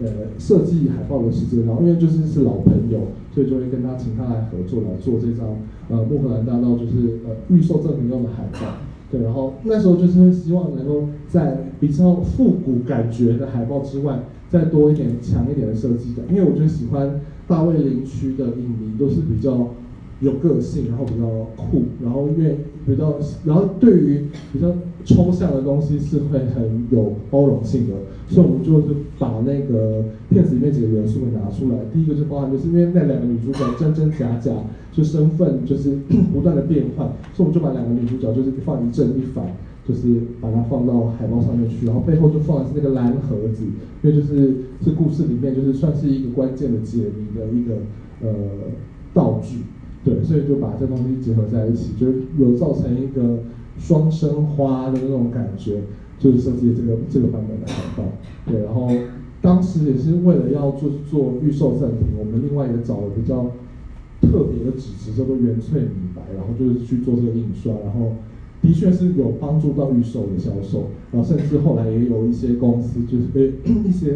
[0.00, 0.06] 呃
[0.38, 3.00] 设计海报的时间，然后因为就是是老朋友，
[3.34, 5.46] 所以就会跟他请他来合作来做这张
[5.90, 8.58] 呃穆荷兰大道就是呃预售赠品用的海报。
[9.10, 14.20] 对，然后那时候就是希望能够在比较复古感觉的海报之外。
[14.52, 19.70] 再多一点强一点的设计感，因为我觉得喜欢大卫林区的影迷都是比较
[20.20, 24.70] 有个性，然后比较酷，然后愿比较，然后对于比较
[25.06, 27.94] 抽象的东西是会很有包容性的，
[28.28, 31.78] 所以我们就是把那个片子里面几个元素给拿出来。
[31.90, 34.52] 第一个就包含就是因为那两个女主角真真假假，
[34.92, 35.96] 就身份就是
[36.30, 39.46] 不断的变换，所以我们就把两个女主角就是放一正一反。
[39.84, 43.64] 就是把它放到海报上面去，然后背后就放的是那个蓝盒子，
[44.02, 47.74] 因为就是这故事里面就是算是一个关键的解谜的一个
[48.22, 48.32] 呃
[49.12, 49.58] 道具，
[50.04, 52.06] 对，所以就把这东西结合在一起，就
[52.38, 53.40] 有造成一个
[53.76, 55.82] 双生花的那种感觉，
[56.16, 58.04] 就是设计这个这个版本的海报，
[58.46, 58.88] 对，然后
[59.40, 63.50] 当时也是为了要做做预售赠品，我们另外也找了比较
[64.20, 68.12] 特别的纸质叫做原萃米白，然后就是去做这个印刷，然后。
[68.62, 73.52] 的确是有帮助到预售的销售，然后甚至后来也有一些公司，就是被
[73.84, 74.14] 一些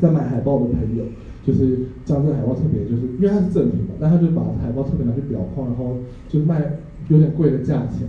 [0.00, 1.04] 在买海报的朋友，
[1.46, 8.08] 就是将这个海报特别，就是因为它是正品嘛，但他就把海报特别拿去裱框，然后就卖有点贵的价钱，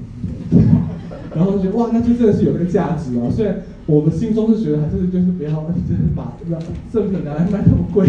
[1.35, 3.27] 然后就哇，那就真的是有那个价值啊！
[3.29, 6.57] 虽然我们心中是觉得还是就是不要，就是把让
[6.91, 8.07] 正品拿来卖那么贵，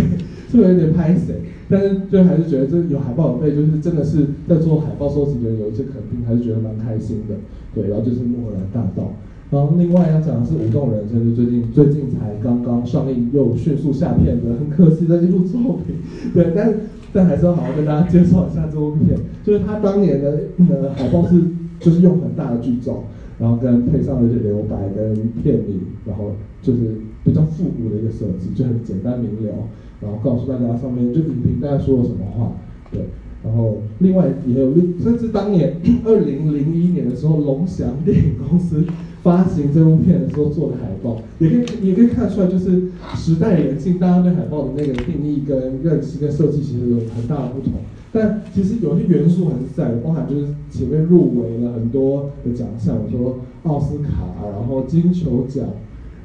[0.48, 1.34] 是不是有点拍谁？
[1.68, 7.34] 但是就还是觉得这有海报有背，就是真的是在做海报收集的人有一些肯定，还是觉得蛮开心的。
[7.74, 9.12] 对，然后就是莫兰大道。
[9.50, 15.96] 然后另外要讲的是舞动人生，是最近最近才刚刚上映又迅速下片的，很可惜的一部作品。
[16.34, 16.74] 对，但
[17.12, 21.40] 但还是要好好跟大家介绍一下这部片，就是他当年的呃海报是
[21.80, 23.04] 就是用很大的剧照，
[23.38, 26.32] 然后跟配上了一些留白跟片名，然后
[26.62, 26.78] 就是
[27.24, 29.52] 比较复古的一个设计，就很简单明了。
[30.00, 32.52] 然后告诉大家上面就影评大家说了什么话，
[32.92, 33.02] 对，
[33.44, 38.84] 然后另外也有另甚至当年 二零零一年的时候，龙翔电影公司
[39.22, 47.72] 发行这部片的时候做的海报，也可以也可以看出来，就是时代演进，大家对海报的那个定义跟认识跟设计其实有很大的不同。
[48.12, 54.10] 但其实有些元素还是在，包含就是前面入围了很多的奖项，我说奥斯卡，
[54.52, 55.66] 然后金球奖，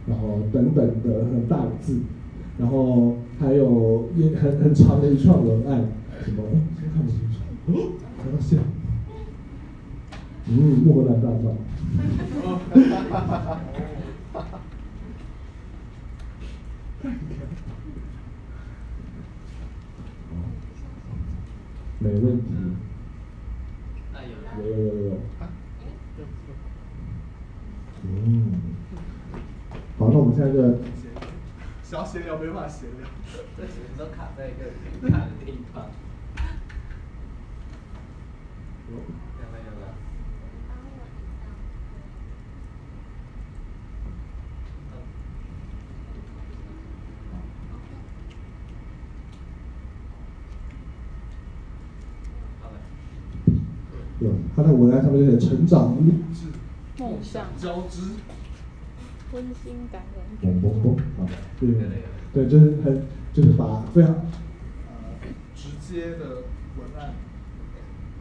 [0.08, 1.98] 然后等等的很大的字。
[2.60, 5.84] 然后还有一很很长的一串文案，
[6.24, 6.44] 什么？
[6.80, 7.40] 先看不清楚，
[8.18, 8.58] 还要笑。
[10.48, 11.58] 嗯，莫过南大照。
[21.98, 22.46] 没问题。
[24.60, 25.12] 有有有有有。
[28.04, 28.08] 嗯，
[29.98, 30.78] 好，那我们现在就。
[31.84, 33.08] 小闲聊没法闲聊。
[33.58, 34.66] 这其实都卡在一个
[35.10, 35.90] 卡的地方。
[38.90, 39.84] 有了有了。
[52.62, 52.74] 好了。
[54.20, 54.24] 有
[54.56, 56.48] 他在文案上面就写成长励志
[56.98, 58.02] 梦想交织，
[59.34, 60.22] 温馨感人。
[60.42, 61.28] 嘣嘣嘣，好，
[61.60, 61.64] 对
[62.34, 63.04] 对，就是很
[63.34, 65.20] 就是把非常呃，
[65.56, 66.44] 直接的
[66.78, 67.14] 文案，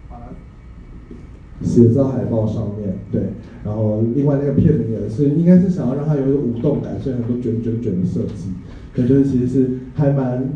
[0.08, 3.22] 把它写在海报上面，对，
[3.64, 8.50] 然后另外那个片名也是，应该是想要让它有一个舞动感，所以很多卷卷卷的设计，
[8.94, 10.50] 可，就是其实是还蛮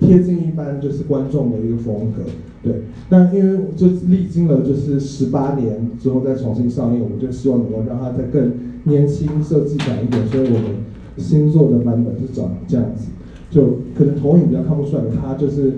[0.00, 2.22] 贴近一般就是观众的一个风格，
[2.62, 2.82] 对。
[3.10, 8.52] 那因为就历经了就是十八年之后再重新上映，我们就希望能够让它再更
[8.84, 10.76] 年轻设计感一点，所以我们
[11.16, 13.08] 新做的版本是长这样子，
[13.50, 15.72] 就可能投影比较看不出来，它就是。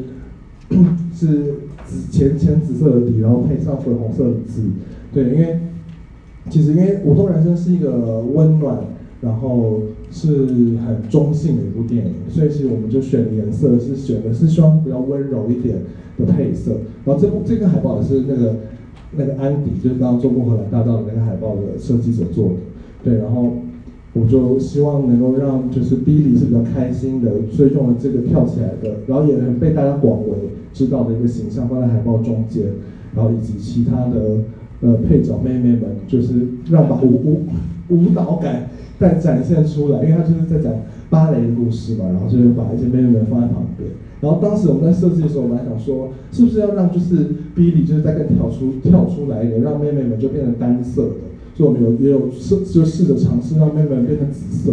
[1.12, 1.26] 是
[1.84, 4.62] 紫浅浅紫色的底，然后配上粉红色的字，
[5.12, 5.58] 对，因为
[6.48, 8.78] 其实因为《舞动人生》是一个温暖，
[9.20, 9.80] 然后
[10.12, 10.46] 是
[10.86, 15.78] 很中性的一部电影，所以其实我们就选的颜色是选的是希望比较温柔一点
[16.16, 16.70] 的配色。
[17.04, 18.54] 然后这部这个海报也是那个
[19.16, 22.54] 那个安迪，就是刚刚做过荷兰大道的那个海报的设计者做的，
[23.02, 23.54] 对，然后。
[24.12, 30.36] 我就希望能够让就是 Billy 是比较开心的，所以用了这个跳起来的，然后也很被大家广为
[30.72, 32.64] 知道的一个形象放在海报中间，
[33.14, 34.38] 然后以及其他的
[34.80, 36.34] 呃配角妹妹们，就是
[36.70, 37.42] 让把舞舞
[37.88, 40.72] 舞蹈感再展现出来，因为他就是在讲
[41.08, 43.88] 芭蕾的故事嘛，然后就是把一些妹妹们放在旁边。
[44.20, 47.16] 然后当时我们在设计的时候，我们还想说，是不是要让就是
[47.56, 51.14] Billy 就是在更跳出跳出来一点，让妹妹们就变成单色的。
[51.62, 54.72] 我们有也有试就试着尝试让妹妹变成紫色，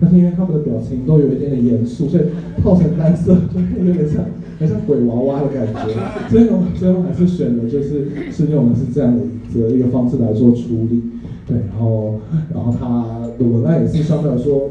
[0.00, 2.24] 但是因为他们的表情都有一点点严肃，所以
[2.62, 3.34] 套成单色
[3.78, 4.24] 就有点像，
[4.58, 5.94] 很像鬼娃娃的感觉。
[6.30, 11.02] 所以我们最后还是选的就是是用的是这样的一个一个方式来做处理，
[11.46, 12.20] 对，然后
[12.52, 14.70] 然后它的文案也是相对来说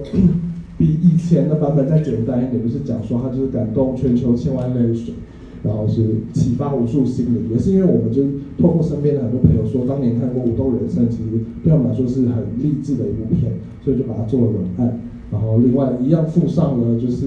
[0.78, 5.14] 比以前的版本再简单一点，就是讲说他就是感动全球千万泪水。
[5.64, 13.54] 然后是启发无数心灵，也是因为我们就是透过身边的很多朋友说，当年看过《武动人生》，其实对我们来说是很励志的一部片，
[13.84, 15.00] 所以就把它做了文案。
[15.32, 17.26] 然后另外一样附上了就是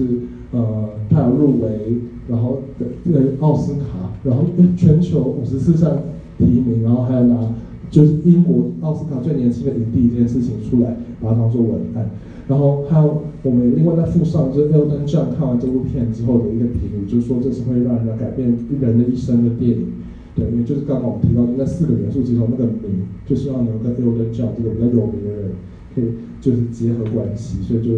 [0.51, 4.43] 呃，他有入围，然后的呃奥斯卡，然后
[4.75, 5.99] 全球五十四项
[6.37, 7.53] 提名，然后还有拿
[7.91, 12.09] 就是英国奥斯卡最年轻的影帝这件事情出来，把它当做文案。
[12.51, 19.87] 然后还有我们另外再附上，就是 Elton John 看完这部片之后的一个评语，就是说这是会让人家改变人的一生的电影。
[20.35, 25.51] 对，因为就是刚刚我们提到的那四个元素之中那个名，就希望能跟 Elton John 这个比较有名的人
[25.95, 27.91] 可以就是结合关系，所以就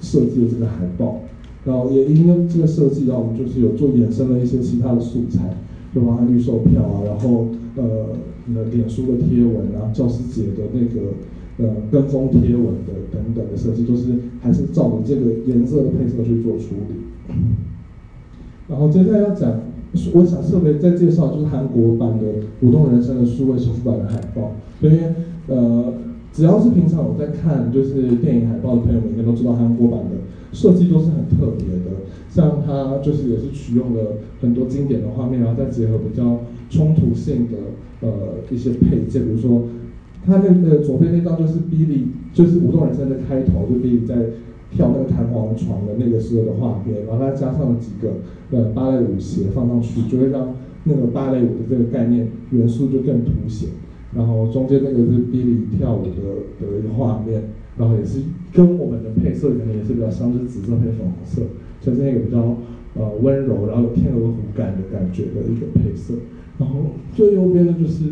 [0.00, 1.20] 设计了这个海报。
[1.64, 5.56] 然后也因为这个设计，然后我们就是有做衍生了一些其他的素材，
[5.94, 7.46] 就包含预售票啊，然后
[7.76, 8.08] 呃，
[8.52, 11.14] 的脸书的贴文啊，教师节的那个。
[11.60, 17.34] 呃，跟风贴文的等等的设计，都是还是照着这个颜色的配色去做处理。
[18.68, 19.60] 然后接下来要讲，
[20.14, 22.26] 我想特别再介绍就是韩国版的
[22.62, 24.52] 《舞动人生》的数位修复版的海报。
[24.80, 24.98] 因为
[25.48, 25.92] 呃，
[26.32, 30.16] 只要是平常有在看就是电影海报的朋友们，应该都知道韩国版的
[30.52, 32.00] 设计都是很特别的。
[32.30, 36.40] 像它就是也是取用了很多经典的画面，然后再结合比较
[36.70, 37.58] 冲突性的
[38.08, 39.64] 呃一些配件，比如说。
[40.26, 44.14] 他那个左边那张就是 Billy，就是《舞动人生》的开头，就 Billy 在
[44.70, 48.18] 跳那个弹簧床的那个时候的画面，然后他加上了几个
[48.50, 50.54] 呃芭蕾舞鞋放上去，就会让
[50.84, 53.70] 那个芭蕾舞的这个概念元素就更凸显。
[54.14, 56.10] 然后中间那个是 Billy 跳舞的
[56.60, 57.42] 的一个画面，
[57.78, 58.20] 然后也是
[58.52, 61.42] 跟我们的配色可能也是比较相似，紫色配粉红色，
[61.80, 62.38] 呈现一个比较
[62.94, 66.14] 呃温柔，然后有天鹅湖感的感觉的一个配色。
[66.58, 66.76] 然后
[67.16, 68.04] 最右边的就是。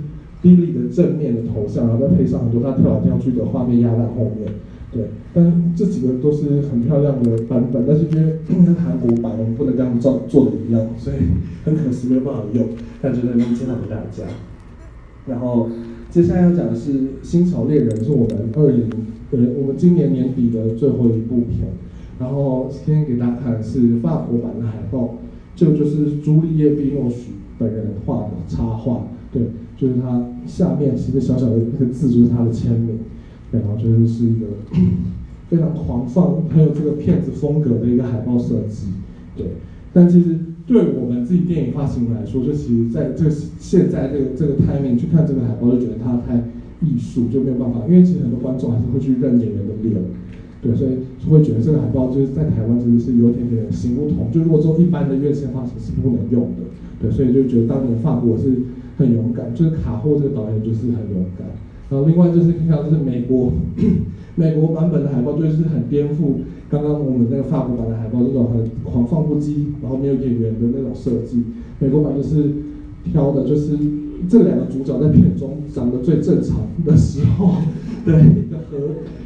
[0.43, 4.53] Billy 的正面的头像，然后再配上很多他跳来跳去的画面压在后面，
[4.93, 5.05] 对。
[5.34, 11.16] 但这几个都是很漂亮的版本，但是因为跟韩国版我们不能跟他们做做的一样，所以
[11.64, 12.66] 很可惜没有办法用，
[13.03, 14.24] 但就在那边介绍给大家。
[15.26, 15.68] 然后
[16.11, 18.89] 接下来要讲的是《新潮猎人》，是我们二零
[19.30, 21.68] 呃我们今年年底的最后一部片。
[22.18, 25.16] 然后今天给大家看的是法国版的海报，
[25.55, 29.43] 这个就是朱丽叶·碧诺许本人画的插画，对。
[29.79, 32.99] 就是它下面其实小小的那个字就是他的签名，
[33.53, 34.47] 然后就是是一个
[35.49, 38.89] 非常狂放、很有这个片子风格的一个海报设计，
[39.37, 39.47] 对。
[39.95, 46.37] 但其实对我们自己电影发行来说，就其实在这现在这个这个 timing 去看这个海报，就觉得它太
[46.83, 49.95] 艺术，就没有办法，因为其实很多观众还是会去认演员的脸，
[50.61, 50.91] 对，所以
[51.31, 56.68] 会觉得这个海报就是在台湾真的是有点点行不通，就如果做一般的院线画型是不能用的，
[57.01, 58.53] 对，所以就觉得当年法国是
[58.96, 61.46] 很勇敢，就是卡霍这个导演就是很勇敢。
[61.90, 63.53] 然后另外就是看就是美国
[64.36, 71.42] 美国版本的海报就是很颠覆刚刚我们那个法国版的海报这种很狂放不羁，然后没有演员的那种设计。
[71.78, 72.51] 美国版就是
[73.11, 73.78] 挑的就是
[74.28, 77.55] 这两个主角在片中长得最正常的时候
[78.05, 78.78] 的一个合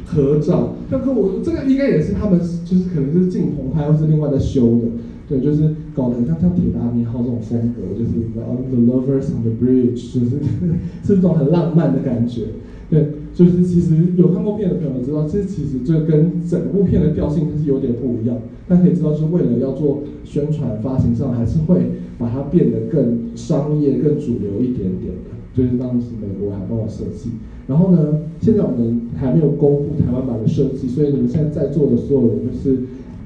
[0.05, 0.75] 合照。
[0.89, 4.83] 但是我这个应该也是他们就是可能是镜棚拍或是另外在修的。
[5.27, 10.37] 对，就是搞得很像像铁达尼号这种风格，就是 The Lovers on the Bridge，就是
[11.05, 12.47] 是这种很浪漫的感觉。
[12.89, 18.37] 对，就是其实有看过片的朋友知道，这其实这跟整部片的调性是有点不一样。
[18.67, 21.77] 但可以知道，是为了要做宣传发行上，还是会
[22.17, 25.33] 把它变得更商业、更主流一点点的。
[25.53, 27.29] 就是当时美国海报的设计。
[27.67, 32.79] 然后呢，现在我们还没有公布台湾版的设计，所以你们现在在座的所有人就是。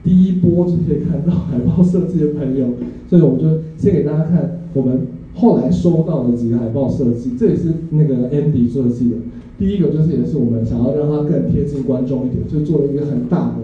[0.08, 2.68] 第一波就可以看到海报设计的朋友，
[3.10, 5.02] 所以我们就先给大家看我们
[5.34, 9.18] 后来收到的几个海报设计，这也是那个 Andy 设计的。
[9.60, 13.56] 第一个就是也是我们想要让它更贴近观众一点，就做了一个很大的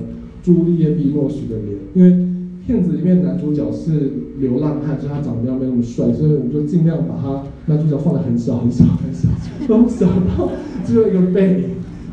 [0.44, 2.28] 朱丽叶·碧诺许的脸，因为
[2.68, 9.30] 片子里面男主角是流浪汉，所以他长得没那么帅，所以我们就尽量把他男主角放的很小很小很小，
[9.66, 10.50] 都小到
[10.84, 11.64] 只有一个背，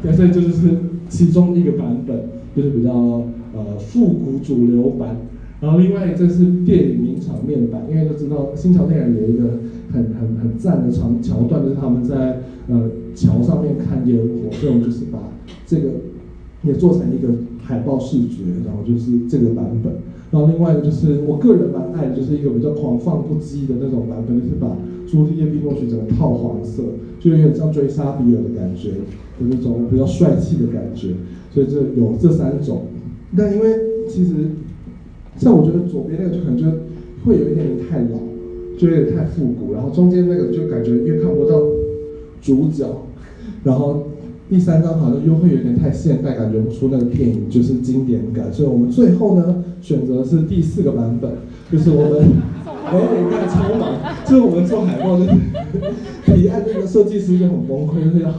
[0.00, 0.68] 对，所以这就是
[1.08, 2.16] 其中一个版本，
[2.54, 3.24] 就是比较。
[3.52, 5.16] 呃，复古主流版，
[5.60, 9.58] 然后另外这是电影名场面版，因为都知道《新桥电影》有一个
[9.92, 15.18] 很很很赞的长桥段，就是他们在呃桥上面看烟火，所以我们就是把
[15.66, 15.88] 这个
[16.62, 17.28] 也做成一个
[17.60, 19.94] 海报视觉，然后就是这个版本。
[20.30, 24.68] 然后另外一个就是我个人蛮爱的，就是一个比较狂放不羁的那种版本，就是把
[25.10, 26.84] 朱丽叶·碧诺许整个套黄色，
[27.18, 28.90] 就有点像追杀比尔的感觉，
[29.40, 31.14] 有那种比较帅气的感觉。
[31.52, 32.82] 所以这有这三种。
[33.36, 33.70] 但因为
[34.08, 34.32] 其实，
[35.36, 36.64] 像我觉得左边那个就可能就
[37.24, 38.18] 会有一点点太老，
[38.76, 41.62] 就有点太复古，然后中间那个就感觉越看不到
[42.42, 42.84] 主角，
[43.62, 44.08] 然后
[44.48, 51.30] 第三张好像又会有点太现代，感觉不出那个电影就是经典感，所以我们最后呢选择是第四个版本，
[51.70, 52.24] 就是我们
[52.86, 55.30] 哎你看超忙，就是我们做海报就是
[56.26, 58.32] 提案那个设计师就很崩溃，就是要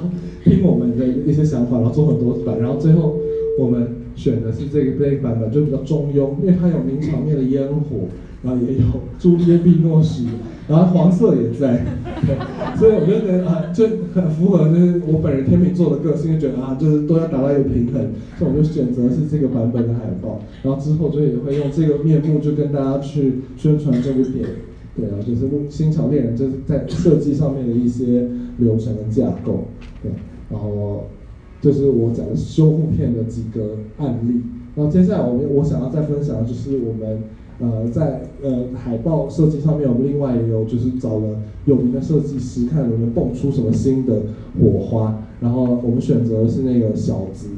[0.44, 3.16] 听我们的一些想法，然后做很多版，然后最后
[3.58, 4.01] 我们。
[4.22, 8.05] 选的是这个这个版本，就比较中庸，因为它有名场面的烟火，
[8.43, 8.84] 然后也有
[9.17, 10.28] 朱丽叶·碧诺什，
[10.67, 11.84] 然后黄色也在，
[12.78, 24.49] 所以我觉得啊，就很符合就是我本人天秤座的个性，就觉得啊，就是都要达到一个平衡，所以我就选择是这个版本的海报，然后之后就也会用这个面目就跟大家去宣传这部电影，
[24.95, 28.28] 对啊，就是《新桥恋人》就是在设计上面的一些
[28.59, 29.65] 流程的架构，
[30.03, 30.11] 对，
[30.51, 31.07] 然后。
[31.62, 34.41] 就是我讲的修复片的几个案例，
[34.76, 37.20] 然后接下来我们我想要再分享的就是我们
[37.59, 44.24] 呃在呃海报设计上面，我们另外也有就是找了有名的设计师，看能不能蹦出什么新的
[44.59, 47.49] 火花，然后我们选择的是那个小子，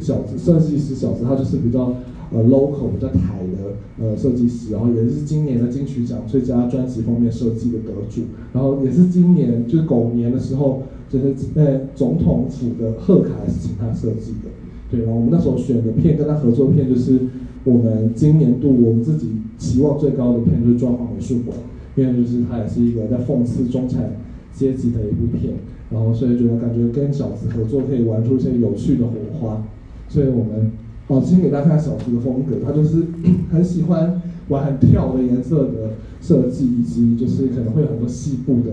[0.00, 1.94] 小设计师小子，他就是比较
[2.32, 8.22] 呃 local 比较台的呃设计师，然后也是今年的金曲奖最佳专辑封面设计的得主，
[8.52, 10.82] 然后也是今年就是狗年的时候。
[11.12, 14.48] 就是呃总统府的贺卡是请他设计的，
[14.90, 17.18] 对，然后我们那时候选的片跟他合作片就是
[17.64, 19.28] 我们今年度我们自己
[19.58, 21.54] 期望最高的片就是《装潢美术馆》，
[22.00, 24.10] 因为就是他也是一个在讽刺中产
[24.54, 25.52] 阶级的一部片，
[25.92, 29.62] 然后所以觉得感觉跟小子合作可以玩出一些有趣的火花，
[30.08, 30.72] 所以我们
[31.08, 33.02] 哦先给大家看小子的风格，他就是
[33.50, 35.90] 很喜欢玩很跳的颜色的
[36.20, 38.70] 设计，以及就是可能会有很多细部的。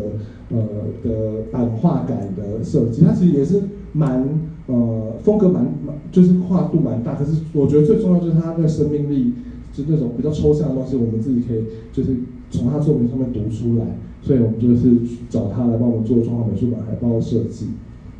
[0.51, 0.57] 呃
[1.03, 3.61] 的版画感的设计，它其实也是
[3.93, 4.27] 蛮
[4.65, 7.13] 呃风格蛮蛮，就是跨度蛮大。
[7.13, 9.33] 可是我觉得最重要就是它的生命力，
[9.71, 11.59] 就那种比较抽象的东西，我们自己可以
[11.93, 12.15] 就是
[12.49, 13.85] 从他作品上面读出来。
[14.21, 14.97] 所以我们就是
[15.29, 17.67] 找他来帮我们做中华美术馆海报设计。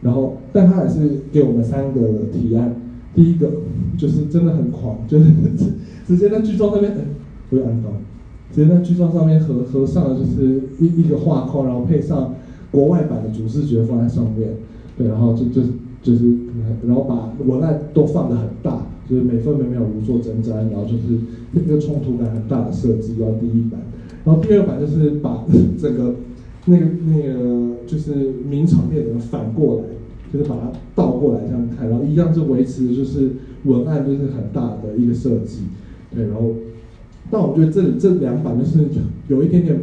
[0.02, 2.02] 然后，但他也是给我们三个
[2.32, 2.74] 提案。
[3.14, 3.52] 第一个
[3.98, 5.26] 就是真的很狂，就是
[6.08, 6.94] 直接在剧照那边，
[7.50, 7.94] 不要安装。
[8.54, 12.34] 直接在剧照上面合合上了，就是一一个画框，然后配上
[12.72, 14.50] 国外版的主视觉放在上面，
[14.98, 15.62] 对，然后就就
[16.02, 16.34] 就是，
[16.86, 21.20] 然后把文案都放的很大，就是每分每秒如坐针毡，然后就是
[21.52, 23.82] 那个冲突感很大的设计，要第一版，
[24.30, 25.44] 然后第二版就是把
[25.76, 26.14] 这个
[26.66, 28.14] 那个那个就是
[28.48, 29.84] 名场面的反过来，
[30.32, 33.32] 就是把它倒过来这样看，然后一样就维持就是
[33.64, 35.62] 文案就是很大的一个设计，
[36.14, 36.54] 对，然后。
[37.32, 38.80] 但我觉得这里这两版就是
[39.28, 39.80] 有一点点，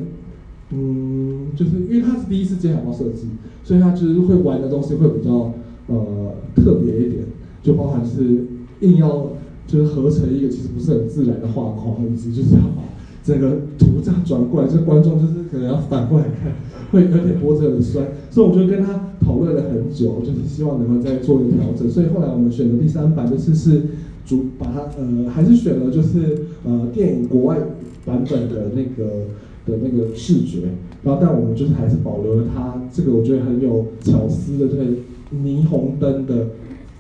[0.73, 3.29] 嗯，就是因为他是第一次接海报设计，
[3.63, 5.53] 所以他就是会玩的东西会比较
[5.87, 7.23] 呃特别一点，
[7.63, 8.47] 就包含是
[8.81, 9.29] 硬要
[9.69, 12.83] 就是合成一个其实不是很自然的画框，以及就是要把
[13.27, 16.53] 整个图这样转过来，这观众就是可能要反过来看，
[16.93, 21.91] 会有点脖子有点酸，所以我就跟他讨论了很久，就是希望能够再做一个调整。
[21.91, 23.83] 所以后来我们选的第三版就是是
[24.25, 27.59] 主把它呃还是选了就是呃电影国外
[28.05, 29.25] 版本的那个
[29.67, 30.61] 的那个视觉，
[31.03, 34.85] 然后但我们就是还是保留了它这个我觉得很有巧思的这个
[35.35, 36.47] 霓虹灯的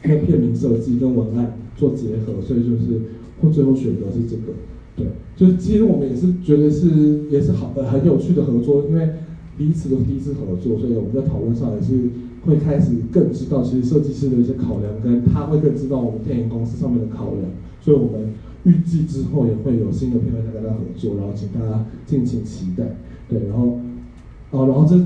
[0.02, 3.00] 那片名设计跟文案做结合，所以就是
[3.40, 4.52] 或最后选择是这个。
[4.96, 5.06] 对，
[5.36, 6.88] 就是其实我们也是觉得是
[7.30, 9.06] 也是好呃很有趣的合作，因为
[9.58, 12.08] 彼此都是第一次合作，所以我们在讨论上也是
[12.46, 17.42] 会开始更知道其实设计师的一些考量，跟他会更知道我们电影公司上面的考量，
[17.82, 18.32] 所以我们
[18.64, 22.96] 预计之后也会有新的片段再跟他合作，然后请大家敬请期待。
[23.28, 23.78] 对，然后
[24.52, 24.96] 哦，然后这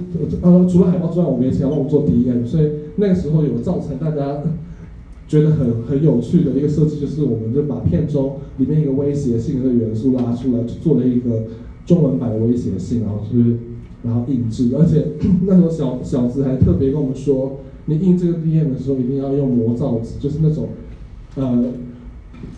[0.42, 4.42] 呃除了海报之外，我们也请他帮我们做 DM，所以那个时候有造成大家。
[5.30, 11.44] 觉得很很有趣的一个设计，就是我们就把片中里面一个威胁性的元素拉出来，做了一个
[11.86, 13.56] 中文版的威胁性，然后是
[14.02, 15.06] 然后印制，而且
[15.46, 20.70] 那时候小小子还特别跟我们说，你印这个 DM 的时候一定要用魔造纸，就是那种
[21.36, 21.64] 呃，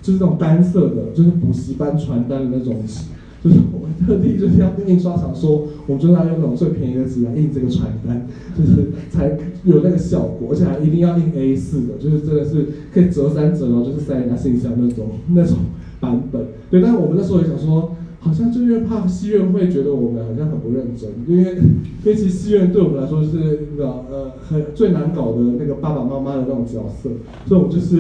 [0.01, 3.05] 就是那种单色的，就是补习班传单的那种纸。
[3.43, 8.27] 就 是我们特地就是要跟印刷厂说，我们就是要用那种最便宜的纸来印这个传单，
[8.57, 15.57] 就是才有那个效果，而且还一定要印 A 四的，就是真的是可以折三折哦，就是塞人家信箱那种那种
[15.99, 16.47] 版本。
[16.71, 21.57] 对，但是我们那时候也想说，好像就因为怕戏院会觉得我们好像很不认真，因为
[22.05, 23.31] 因为其实戏院对我们来说是
[23.73, 27.11] 那个呃很最难搞的那个爸爸妈妈的那种角色，
[27.47, 27.99] 所以我们就是。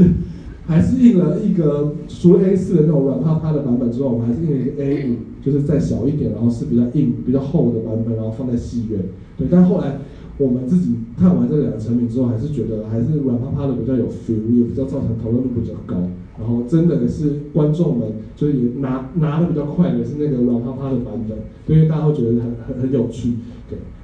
[0.72, 8.98] 还是印了一个除了 A 四的那种软趴趴的版本之外，我们还是印了一个 A 五，就是再小一点，然后是比较硬、比较厚的版本，然后放在戏院。
[9.36, 9.98] 对，但后来
[10.38, 15.96] 我们自己看完这两个成品之后，还是觉得还是软趴趴的比较有 feel，也比较造成讨论度比较高。
[16.40, 23.34] 然后真的是观众们就是也拿拿的比较快的是那个软趴趴的版本，因为大家会觉得很很很有趣。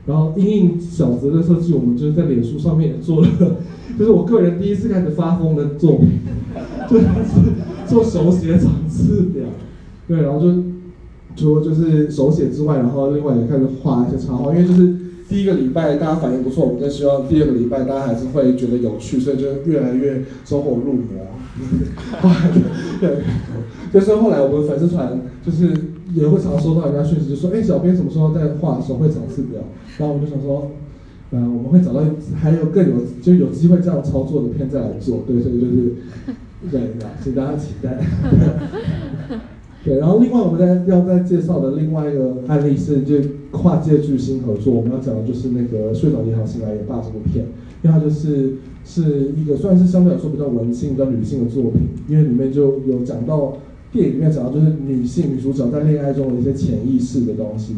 [0.09, 3.29] 然后阴影小子的设计，我们就是在脸书上面也做了。
[3.99, 6.09] 就是我个人第一次开始发疯的作品，
[6.89, 7.05] 就是
[7.87, 9.45] 做手写场次表，
[10.07, 10.63] 对，然后就
[11.37, 14.95] 除了就是手写之外，然后另外也开始画一些插画，因为就是
[15.29, 21.05] 第一个礼拜大家反应不错，我们就希望第二个礼拜大家还是会觉得有趣，所以就越来越走火入魔。
[23.01, 23.19] 对，
[23.93, 25.75] 就是后来我们粉丝团就是
[26.19, 29.61] 也会常收到人家讯息，就说哎，小编什么时候在画手绘场次表？
[29.99, 30.71] 然后我们就想说。
[31.31, 32.01] 呃，我们会找到
[32.35, 35.93] 还有更有就有机会这样操作的片再来做，对，所以就是
[36.71, 37.99] 对的，请大家期待。
[39.85, 43.17] 对，然后另外我们再要再介绍的另外一个案例是，就
[43.51, 47.45] 跨界巨星合作，我们要讲的就是那个《睡着银行醒来也罢》这部片，
[47.83, 53.59] 因为它就是是一个算是相对来说比较文青、比较女性的作品，因为里面就有讲到。
[53.91, 57.75] 电影里面讲到就是女性女主角在恋爱中的一些潜意识的东西，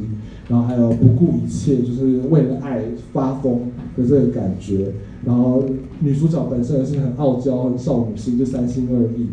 [0.49, 2.83] 然后还有不顾一切就是为了爱
[3.13, 4.93] 发疯的这个感觉，
[5.25, 5.63] 然后
[6.01, 9.29] 女主角本身也是很傲娇、很少女心，就三心二意，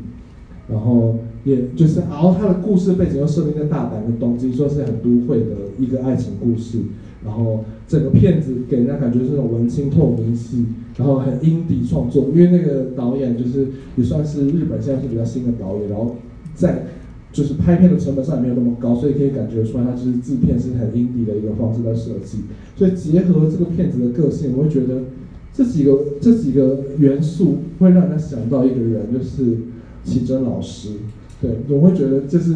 [0.70, 6.78] 然后也就是，然后她的故事背景又设定在大阪的东京，说是很都会的一个爱情故事，
[7.26, 10.64] 然后整个片子给人家感觉是那种文青透明系，
[10.96, 16.16] 然后很阴底创作，因为那个导演就是也算是日本现在是比较新的导演，然后。
[16.58, 16.88] 在
[17.32, 22.40] 就是拍片的成本上也没有那么高，所以可以感觉出来，它就是制片是很 indie 的一个方式在设计。
[22.76, 25.04] 所以结合这个片子的个性，我会觉得
[25.54, 29.58] 这几个这几个元素会让人家想到一个人，就是
[30.04, 30.94] 启真老师。
[31.40, 32.56] 对，我会觉得这是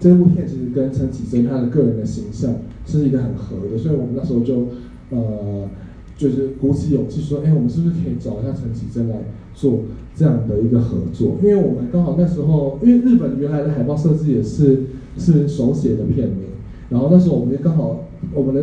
[0.00, 4.68] 这部片其实跟陈启真他的个人的形象是一个很合的，所以我们那时候就
[5.10, 5.68] 呃。
[6.16, 9.16] 就是鼓起勇气说，哎，我们是不是可以找一下陈绮贞来
[9.52, 9.80] 做
[10.14, 11.36] 这样的一个合作？
[11.42, 14.84] 因为我们刚好那时候，因为日本原来的海报设计也是
[15.18, 16.46] 是手写的片名，
[16.90, 18.62] 然后那时候我们也刚好我们的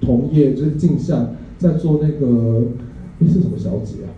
[0.00, 2.66] 同业就是镜像在做那个，
[3.20, 4.08] 哎是什么小姐啊？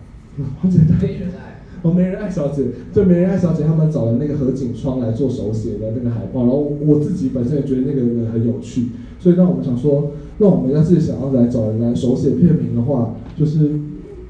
[1.01, 10.13] 没人爱，哦没人爱小姐，对没人爱小姐他们找了那个何景窗来做手写的那个海报，然后我自己本身也觉得那个人很有趣，所以让我们想说。
[10.39, 13.71] 那我们要是想要来找人来手写片名的话，就是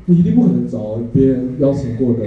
[0.06, 2.26] 你一定不可能找别人邀请过的，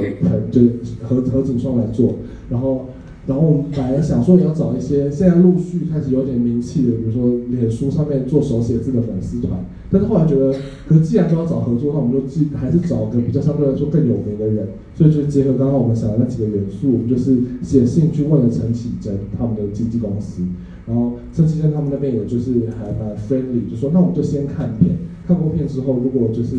[0.52, 0.72] 就是
[1.04, 2.16] 何何景双来做。
[2.50, 2.86] 然后，
[3.28, 9.66] 然后我们本来想说也要找一些现在陆续开始有点名气的，比如说脸书上面做手写字的粉丝团。
[9.90, 10.54] 但是后来觉得，
[10.88, 14.68] 可既然都要找合作，那我们就既还是找个比较相对来说更有名的人。
[14.96, 20.44] 所以就结合刚刚我们想的那几个元素，我们就是写信去问了陈启贞他们的经纪公司。
[20.88, 24.96] 然后陈其生他们那边也就是还蛮 friendly，就说那我们就先看片，
[25.28, 26.56] 看过片之后，如果就是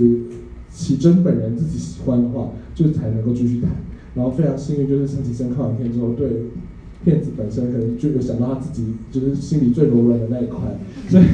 [0.71, 3.71] 启真本人自己喜欢的话，就才能够继续谈。
[4.15, 6.29] 然后非常幸运，就是陈绮贞看完片之后，对
[7.05, 10.59] 片子本身可能就有想到他自己就是心里最柔软的那一块，
[11.09, 11.25] 所以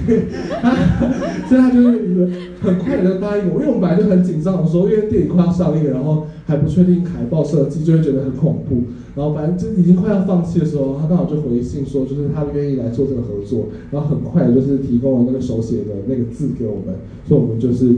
[0.61, 0.71] 他
[1.49, 2.29] 所以他就是
[2.61, 8.83] 很快的答应我，因为我们本来就很紧张的说，因为电影快要上映，然后还不确定海报设计，就会觉得很恐怖。
[9.17, 16.97] 然后反正就已经快要放弃的时候，他刚好就回信说，就是他愿意来做这个合作，然后很快就是提供了那个手写的那个字给我们，
[17.27, 17.95] 所以我们就是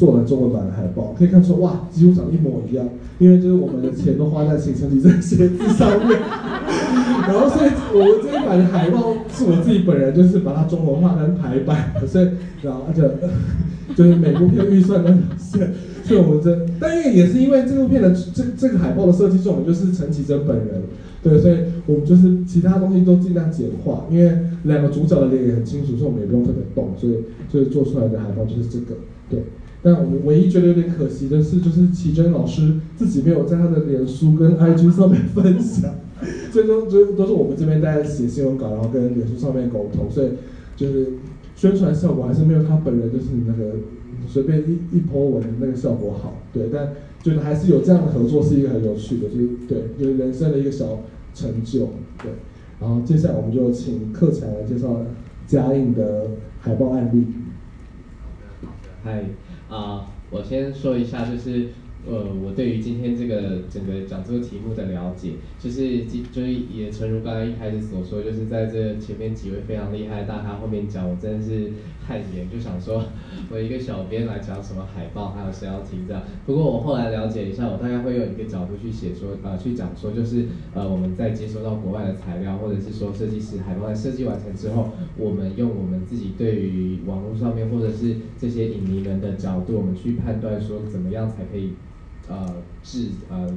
[0.00, 2.88] 做了中文版的海报，可以看出哇，几乎长一模一样，
[3.18, 6.18] 因为就是我们的钱都花在请陈绮贞写字上面，
[7.28, 12.28] 然后所以我们这一版的海报是我自己本人就是把它中文化跟排版，所以
[12.62, 13.02] 然后而且
[13.94, 15.70] 就是每部片预算都有限。
[16.02, 20.82] 所以我们这，但因为也是因为这部片的这这个海报的设计重点就是陈绮贞本人，
[21.22, 24.32] 对，所以我们就是其他东西都尽量简化，因为
[24.62, 27.16] 两个主角的脸也很清楚，所以我们也不用特别动，所以
[27.52, 28.94] 所以做出来的海报就是这个，
[29.28, 29.40] 对。
[29.82, 35.94] 但我们唯一觉得有点可惜的是，就是绮贞老师自己没有在他的脸书跟 IG 上面分享，
[36.52, 40.30] 所以说就都是我们这边在写新闻稿，然后跟脸书上面沟通，所以
[40.76, 41.14] 就是
[41.56, 43.76] 宣传效果还是没有他本人就是那个。
[44.28, 51.00] 随便一一泼文那个效果好，对，但觉得还是有这样的合作是一个很有趣的，就是对，就是人生的一个小
[51.34, 51.88] 成就，
[52.22, 52.30] 对。
[52.80, 55.04] 然后接下来我们就请客才来介绍
[55.48, 56.28] 嘉映的
[56.60, 57.24] 海报案例。
[58.20, 58.28] 好
[58.62, 59.24] 的，好的，嗨，
[59.70, 61.68] 啊，我先说一下，就是。
[62.08, 71.70] 呃，我对于今天这个整个讲座题目的了解，就是就是也诚如刚刚一开始所说，就是在这前面几位非常厉害的大咖后面讲，我真的是
[72.10, 73.04] 汗颜，就想说
[73.48, 76.20] 我一个小编来讲什么海报，还有谁要听这样。
[76.44, 91.74] 不过我后来了解一下，我大概会用一个角度去写说，呃，去讲说，就是呃，我们在接收到国外的材料，或者是说设计师海报在设计完成之后，我们用我们自己对于网络上面或者是这些影迷们的角度，我们去判断说怎么样才可以。
[92.28, 92.46] 呃，
[92.84, 93.48] 制呃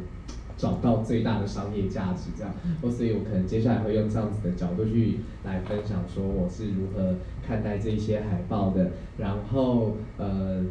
[0.63, 10.63] 找到最大的商业价值这样，或所以我可能接下来会用这样子的角度去来分享，说我是如何看待这些海报的，然后呃。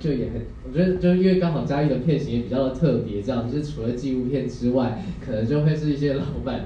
[0.00, 6.64] 就也很，我觉得就是因为刚好嘉义的片型也比较的特别，这样就是除了纪录片之外，可能就会是一些老板，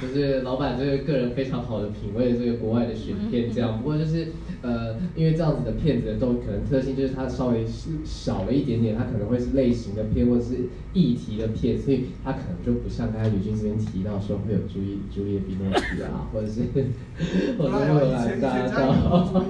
[0.00, 3.78] 就是老板这个个人非常好的品味，这个国外的选片这样。
[3.78, 4.28] 不过就是
[4.62, 10.54] 呃，因为这样子的片子都可能特性就是它稍微是小了一点点，它可能会是类型的片或者是
[10.94, 16.62] 议题的片，所以它可能就不像刚才吕军这边提到说会有朱伊朱丽叶·比诺奇啊，或者是
[17.58, 19.44] 或者是荷兰大道，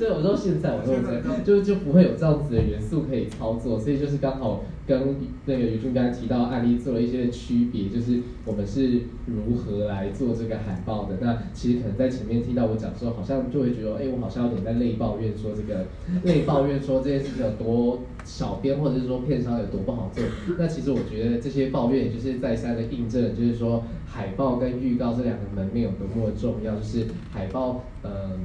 [0.00, 2.39] 对， 我说现在我说在就就不会有这样。
[2.40, 5.16] 子的元素可以操作，所以就是刚好跟
[5.46, 11.16] 那个于俊刚才提到案例做了一些区别，就是我们是如何来做这个海报的。
[11.20, 15.86] 那其实可能在前面听到我讲说，好像就会觉得，哎，我好像有点在内抱怨说这个
[16.24, 20.24] 内抱怨说这件事情有多小编或者是说片商有多不好做。
[20.58, 28.38] 那其实我觉得这些抱怨就是再三的印证，就是说海报跟预告这两个门面有多么重要，就是海报，嗯。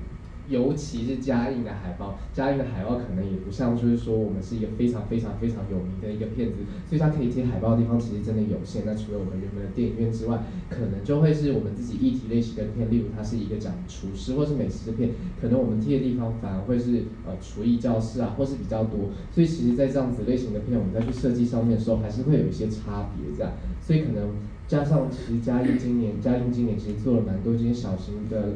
[0.47, 8.83] 尤其是嘉映的海报，嘉映的海报可能也不像，就是说我们是一个非常非常非常有名的一个片子，所以它可以贴海报的地方其实真的有限。
[8.85, 15.09] 那除了我们原本的电影院之外，可能就会是我们自己议题类型的片，例如它是一个讲厨师或是美食的片，
[15.41, 19.09] 可能我们贴的地方反而会是呃厨艺教室啊，或是比较多。
[19.31, 23.53] 所以其实，在这样子类型的片，我们再去设计上面的时候，还是会有一些差别这样。
[23.81, 24.29] 所以可能
[24.67, 28.53] 加上其实嘉映今年，嘉映今年其实做了蛮多这些小型的。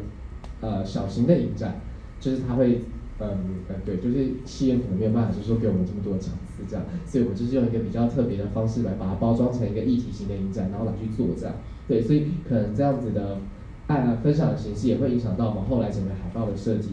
[0.61, 1.79] 呃，小型的影展，
[2.19, 2.81] 就是它会，
[3.19, 3.27] 嗯，
[3.69, 11.55] 呃，对，就是戏院可能没有办法，就是说给我们这么多场次这样，所以我就是用一个比较特别的方式来把它包装成一个一体型的影展，然后来去做这样，
[11.87, 13.37] 对，所以可能这样子的
[13.87, 16.91] 按分享的形式也会影响到我们后来整个海报的设计。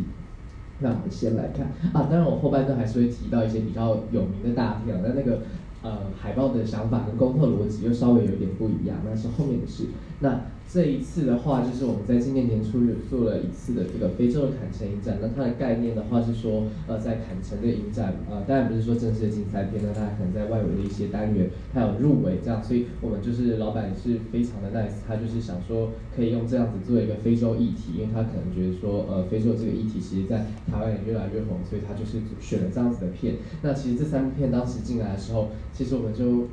[0.79, 5.41] 那我们先来看啊，当然我后半段还是会提到一些比较有名的大片，但那个
[5.83, 9.87] 呃海报的想法跟功课逻辑又稍微有点不一样，那是后面的事。
[10.21, 15.19] 那这一次的话，就是我们在今年年初有做了一次的这个非洲的坎城影展。
[15.23, 22.63] 那它的概念的话是说，呃，在坎城的影展，呃，当然不是说正式的竞赛片，那它可能在外围的一些单元，它有入围这样。
[22.65, 33.37] 所以我们就是老板是非常的 nice，他就是想说可以用这样子做一个非洲议题，因为他可能觉得说，呃，非洲这个议题其实在台湾也越来越红，所以他就是选了这样子的片。
[33.63, 36.49] 那其实这三部片当时进来的时候，其实我们就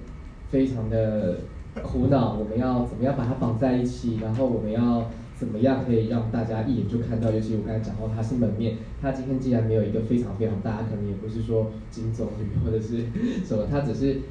[0.51, 1.39] 非常的。
[1.81, 4.19] 苦恼，我们要怎么样把它绑在一起？
[4.21, 7.31] 然后我们要怎么样可以让大家一眼就看到？
[7.31, 12.97] 尤其我刚才讲到，它是门面，它今天既然没有一个非常非常大，可能也不是说金总女或者是
[13.43, 14.21] 什么，它只是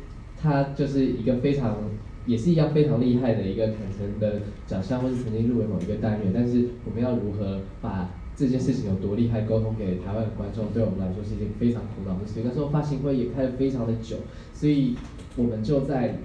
[0.41, 1.77] 它就是一个非常
[2.27, 6.31] 也是一样非常厉害的一个坦诚的奖项，或是曾经入围某一个单元。
[6.33, 10.67] 但是我们要如何把这件事情有多厉害沟通给台湾的观众？
[10.73, 12.45] 对我们来说是一件非常苦恼的事情。
[12.47, 14.17] 那时候发行会也开得非常的久，
[14.55, 14.95] 所以
[15.37, 16.19] 我们就在。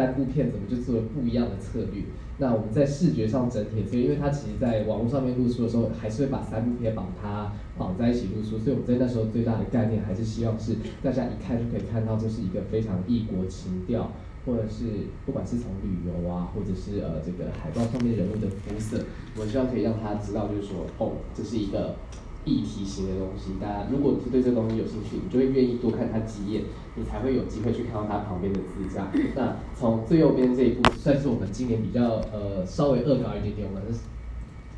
[0.00, 2.02] 三部片怎么就做了不一样的策略？
[2.38, 14.10] 那我们在视觉上整体，所以因为它其实在网络上面露出的时候，还是会把三部片绑它绑在一起露出，所以我们在那时候最大的概念还是希望是大家一看就可以看到这是一个非常异国情调，
[14.46, 14.84] 或者是
[15.26, 19.04] 不管是从旅游啊，或者是呃这个海报上面人物的肤色，
[19.36, 21.96] 我希望可以让他知道，就是说哦，这是一个。
[22.44, 26.62] 议题型的东西，大家如果你是对这个东西有兴趣，你就会愿意多看它几眼，
[26.96, 29.12] 你才会有机会去看到它旁边的字架。
[29.36, 33.82] 那从最右边这一步，算是我们今年比较呃稍微恶搞一点点，我们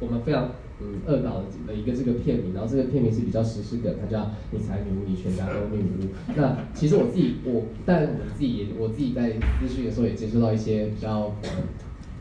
[0.00, 0.50] 我们非常
[0.80, 6.08] 嗯恶搞的一个这个片名，然后这个片名是比较实施的，它叫“你才女巫，你全家都女巫”。
[6.34, 11.32] 那其实我自己我，但我自己也我自己在资讯的时候也接触到一些比较。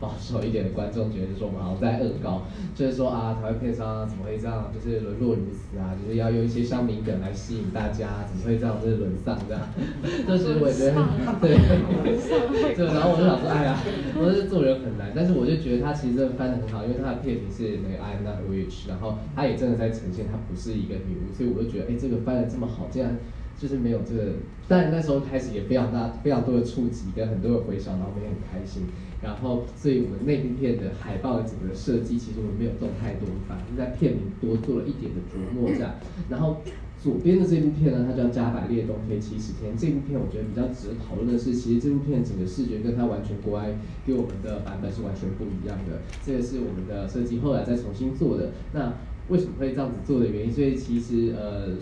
[0.02, 2.42] 保守一点的观众觉得说我们好像在恶搞，
[2.74, 9.62] 就是说啊，台湾片商怎么会这样，就是沦落如此啊，就是要用一些乡民梗来吸引大家，怎么会这样，就是沦丧这样。
[10.26, 10.98] 这其实我也觉得，
[11.40, 11.56] 对，
[12.76, 13.78] 对，然后我就想说，哎呀，
[14.18, 23.16] 我说做人很难，但是我就觉得他其实真的翻得很好，因为他的片名是那个 I am not witch，然后他也真的在呈现他不是一个女巫，所以我就觉得，哎，这个翻得这么好，竟然
[23.56, 24.34] 就是没有这个，
[24.68, 28.88] 但那时候开始也非常大，非常多的触及跟很多的回响，然后我们也很开心。
[29.22, 35.94] 然后，所以我们那部片的海报的整个设计，其实我们没有动太多，反而在片名多做了一点的琢磨这样。
[36.28, 36.58] 然后
[36.98, 39.78] 左边的这部片呢，它叫《加百列东飞七十天》。
[39.80, 46.02] 这部片我觉得比较值得讨论的是，其实这部片整个视觉跟它完全国外给我们的版本是完全不一样的。
[46.26, 48.52] 这个是我们的设计后来再重新做的。
[48.74, 48.94] 那
[49.30, 50.52] 为什么会这样子做的原因？
[50.52, 51.78] 所以其实呃。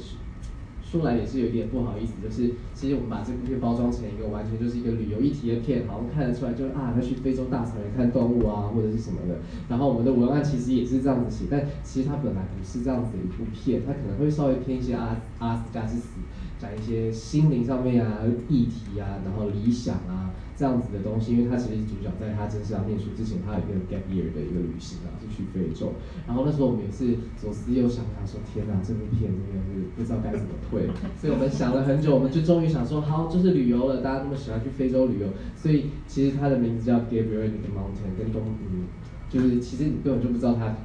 [0.90, 9.38] 说来也是有点不好意思，就是其实我们把这部片包装成一个完全就是一个旅游一体的片，好像看得出来就是啊，要去非洲大草原看动物啊，或者是什么的。
[9.70, 16.19] 然后我们的文案其实也是这样子写，但其实它本来不是这样子的一部片，它可能会稍微偏一些阿阿斯加斯斯，
[16.60, 20.30] 讲一些心灵上面啊议题啊，然后理想啊。
[20.60, 25.94] 这样子的东西，因为他其实主角在他正式要念书之前，他有一个 gap year 的一个旅行啊，是去非洲。
[26.28, 30.90] 然后那时候我们也是左思右想，他说天哪，这部片真的是不知道该怎么退。
[31.16, 38.84] 所以我们想了很久，我们就终于想说，好，就是旅游了，大家那么喜欢去非洲旅游，所以其实他的名字叫 Gabriel Mountain，跟东嗯，
[39.30, 40.76] 就是其实你根本就不知道他。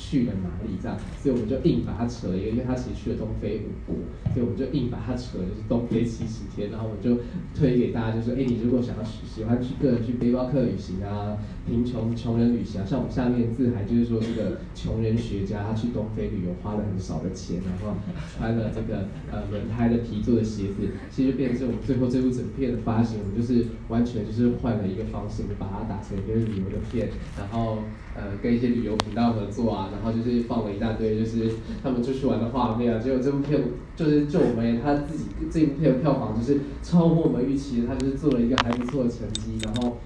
[0.00, 0.78] 去了哪里？
[0.80, 3.96] 这样，所以我们就硬把它扯一个，因为他其实去了东非五国，
[4.32, 6.70] 所以我们就硬把它扯，就是东非七十天。
[6.70, 7.22] 然后我们就
[7.54, 11.36] 推给大家，就说：哎，你如果想要喜欢去个人去背包客旅行啊，
[11.68, 17.94] 贫穷穷人旅行啊，像我们下面字还就是说这个穷人学家，他去东非旅游花了很少的钱，然后
[18.34, 27.78] 穿了这个呃轮胎的皮做的鞋子，其实就变成我们最后这部整片的发行，我们就是完全就是换了一个方式，我们把它打成一个旅游的片，然后
[28.16, 29.88] 呃跟一些旅游频道合作啊。
[29.92, 31.50] 然后就是放了一大堆，就是
[31.82, 32.98] 他们出去玩的画面啊。
[32.98, 33.62] 结果这部片
[33.96, 39.58] 就是就我们他自己这部片的票房就是超乎我们预期，他就是做了一个还不错的成绩。
[39.64, 39.98] 然后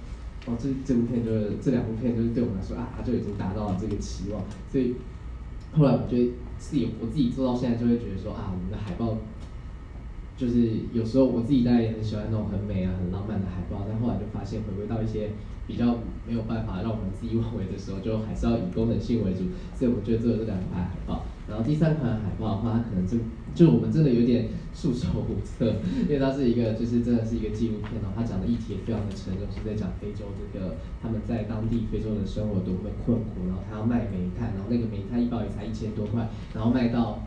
[0.47, 4.43] 哦，这这部片就是这两部片就是对我们来说啊，就已经达到了这个期望。
[4.70, 4.95] 所以
[5.72, 9.16] 后来我觉得自己我自己做到现在就会觉得说啊，我们的海报
[10.37, 15.30] 就是有时候我自己当然也很喜欢那种很美啊、很浪漫的海报，但后来就发现回归到一些。
[15.67, 19.45] 比较没有办法让我们自己妄为的时候，就还是要以功能性为主，
[19.75, 21.25] 所以我觉得做了这两排海报。
[21.47, 23.19] 然后第三款海报的话，它可能就
[23.55, 37.21] 就我们真的有点束手无策，因为它是一个就是真的是一个纪录片哦，它讲的议题也非常的沉重，是在讲非洲这个他们在当地非洲的生活多么困苦，然后他要卖煤炭，然后那个煤炭一包也才一千多块，然后卖到。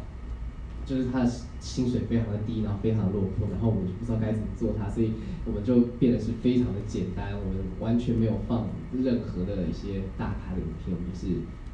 [0.87, 5.11] 就是他的薪水非常的低，然后非常落魄，然后我们就不知道该怎么做他，所以
[5.43, 11.27] 我们就变得是非常的简单，我们完全没有放任何的一些大咖的影片，我们是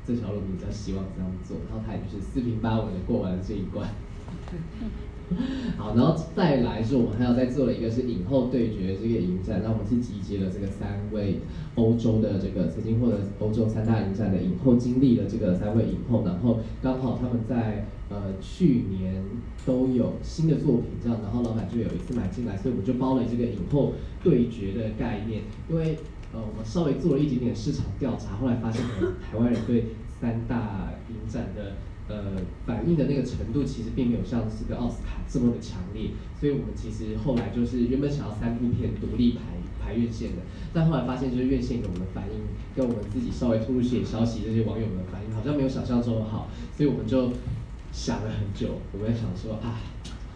[0.03, 3.87] 这条路比较希望这样做，然后他也就是四平八稳的过完了这一关。
[5.77, 11.39] 好，然后再来是我们还要再做了一个是影后对决这个影展，那我们是集结了这个三位
[11.75, 19.23] 欧洲的这个曾经获得欧洲三大影展的影后经历的这个三位影后，然后刚好他们在呃去年
[19.65, 23.93] 都有新的作品这样，然后老板就有一次买进来，所以我们就包了这个影后
[24.23, 25.97] 对决的概念，因为
[26.31, 28.83] 呃我们稍微做了一点点市场调查，后来发现
[29.31, 29.85] 台湾人对
[30.21, 31.71] 三大影展的。
[32.09, 32.35] 呃，
[32.65, 39.39] 反应的那个程度其实并没有像这个奥斯卡这么的强烈，所以我们其实后来就是原本想要三部片独立排
[39.79, 40.43] 排院线的，
[40.73, 42.41] 但后来发现就是院线给我们的反应
[42.75, 47.31] 跟我们自己稍微突入些消息，这些网友们的反应好像没有想象中的好，所以我们就
[47.93, 49.79] 想了很久，我们在想说啊，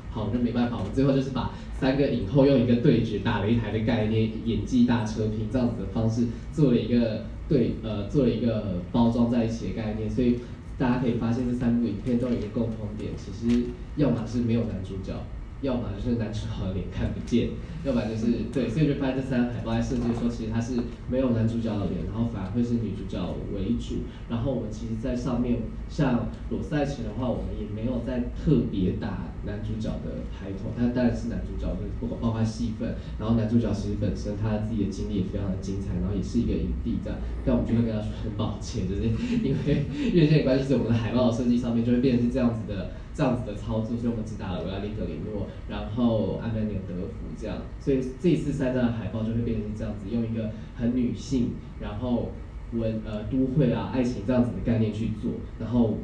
[0.09, 10.39] 好，那没办法，我们最后就是把三个影后用一个对决打擂台的概念，演技大车拼这样子的方式做了一个对呃做了一个包装在一起的概念，所以。
[10.77, 13.65] 大家可以发现这三部影片都有一个共同点，其实
[13.95, 15.13] 要么是没有男主角，
[15.61, 17.49] 要么就是男主角的脸看不见，
[17.83, 20.73] 要不然就是对，所以就发现这三张海报在设计的时候，其实它是
[21.09, 23.17] 没有男主角的脸，然后反而会是女主角
[23.53, 24.05] 为主。
[24.29, 32.93] 然后我们其实，在上面像裸赛前的话，我们也没有在特别打男主角的抬头，他当然是男主角，就是包括戏份。
[33.17, 37.17] 然后男主角其实本身他自己的经历也非常的精彩，然后也是一个影帝这样。
[37.43, 39.01] 但我们就会跟他说很抱歉，就是
[39.41, 42.91] 因为院线关系，我们的海报设计上面就会变成是这样子的。
[43.17, 52.29] 这样子的操作，所以我们只打了维拉利格里诺，然后安曼纽德福这样，所以这一次三张的海报就会变成这样子，用一个很女性，然后
[52.73, 55.97] 文呃都会啊爱情这样子的概念去做，然后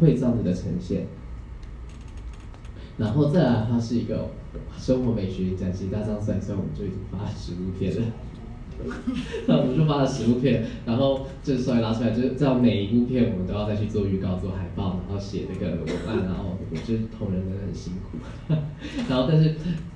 [0.00, 1.06] 会这样子的呈现，
[2.96, 4.30] 然后再来的话是一个
[4.78, 8.06] 生活美学展示，大张算算我们就已经发十五天了。
[9.46, 18.18] 那我们就发了十部片，然后这稍微拉出来，就是这样每一部片我们都要再去做预告、做海报，然后写那个文案，然后我觉得同仁们很辛苦。
[19.08, 19.54] 然后但是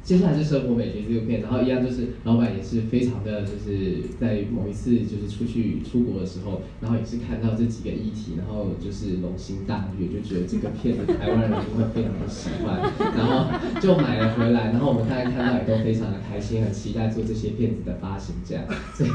[0.08, 12.80] 接下来是生活美学这部片，然后一样就是老板也是非常的就是在某一次就是出去出国的时候，然后也是看到这几个议题，然后就是龙心大悦，就觉得这个片子台湾人一定会非常的喜欢，
[13.14, 13.52] 然后
[13.82, 18.64] 就买了回来，然后我们大家看到也都非常的开心，很期待做这些片子的发行这样。
[18.96, 19.10] 所以，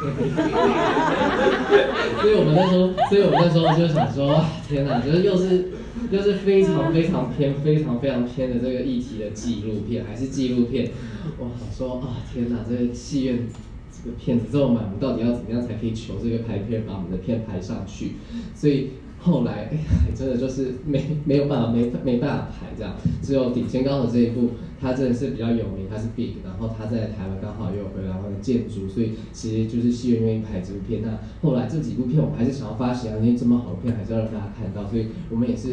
[2.21, 5.71] 所以我们那时候，所以我们那时候就想说，哇，天哪，就是又是
[6.13, 10.91] 又是非常非常偏、非常非常偏的这个议题的纪录片，还是纪录片，
[11.39, 13.47] 哇，说啊，天哪，这个戏院
[13.91, 18.11] 这个片子这么满，我们到底要怎么样才可以求这个拍片把我们的片排上去？
[18.53, 18.91] 所以。
[19.25, 22.93] 后来， 哎，真的就是没没有办法，没没办法排这样。
[23.21, 24.49] 只有顶尖高手这一部，
[24.81, 31.01] 它真的是比较有名，它是 big，然后它在台湾刚好又有回来它的建筑，所以其实就是戏院愿意拍这部片。
[31.01, 35.69] 那后来这几部片，我们还是想要发行啊，因为这么好的片还是要让大家看到，所以我们也是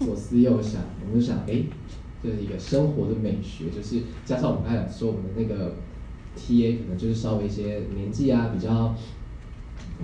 [0.00, 1.62] 左思右想，我们就想，哎，
[2.22, 5.74] 就是一个生活的美学，就是加上我们刚才说我们的那个
[6.36, 8.94] TA 可能就是稍微一些年纪啊比较。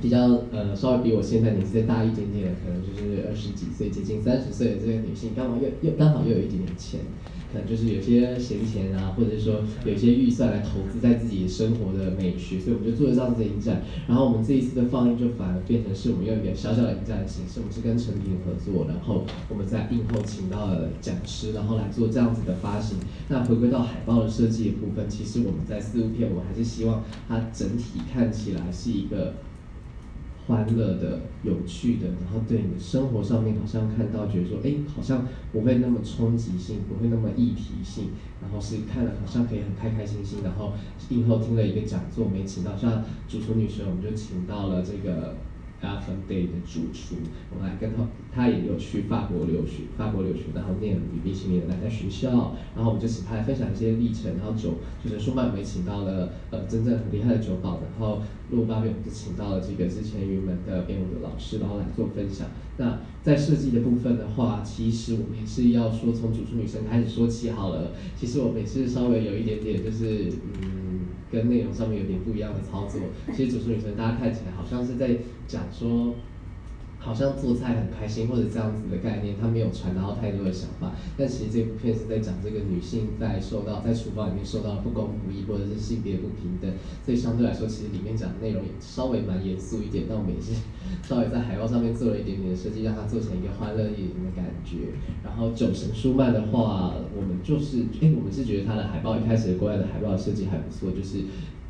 [0.03, 7.01] 比较呃稍微比我现在年纪再大一点点，可能就是二十几岁接近三十岁的这些女性，刚好又又刚好又有一点点钱，
[7.55, 13.83] 可能就是有些闲钱啊，或者是说有些预算来投资在自己生活的美学，所以我们就做了这样子的影展。
[14.09, 22.99] 然后我们这一次的放映就反而变成是我们用一个小小的影展的形式，我们是跟成品合作，然后我们在映后请到了讲师，然后来做这样子的发行。
[23.29, 29.35] 那回归到海报的设计的部分，其实我们在四部片，我还是希望它整体看起来是一个。
[30.47, 40.73] 欢乐的、有趣的，然后对你的生活上面好像看到，觉得说，哎，好像不会那么冲击性，不会那么议题性，然后是看了好像可以很开开心心，然后
[41.11, 45.35] 映后听了一个讲座，没请到像主厨女神，我们就请到了这个。
[45.83, 47.17] Alpha Day 的主厨，
[47.51, 47.99] 我们来跟他，
[48.35, 54.75] 他也有去法国留学，法国留学，然后念语冰淇淋来在学校，然后我们就请他来分享一些历程，然后酒
[55.05, 62.49] 就是舒曼，我们请到了呃真正很厉害的酒保，然后路巴比我们就请到了这个之前云门的编舞的老师，然后来做分享。
[62.77, 67.93] 那在设计的部分的话，其实我们也是要说从主厨女生开始说起好了。
[68.17, 71.01] 其实我们也是稍微有一点点就是嗯。
[71.33, 73.01] 跟内容上面有点不一样的操作，
[73.35, 75.17] 其实主持女生大家看起来好像是在
[75.49, 76.15] 讲说。
[77.05, 80.93] 好像做菜很开心或者这样子的概念，他没有传达到太多的想法。
[81.19, 86.71] 但其实这部片是在讲这个女性在受到在厨房里面受到不公不义或者是性别不平等，
[87.05, 90.05] 所以相对来说，其实里面讲的内容也稍微蛮严肃一点。
[90.09, 90.55] 但我们也是
[91.07, 94.97] 稍微在海报上面做了一点点的设计，让它做成一个欢乐一点的感觉。
[95.23, 101.19] 然后酒神舒曼的话，我们就是哎，我们是觉得他的海报一开始国外的海报设计还不错，就是。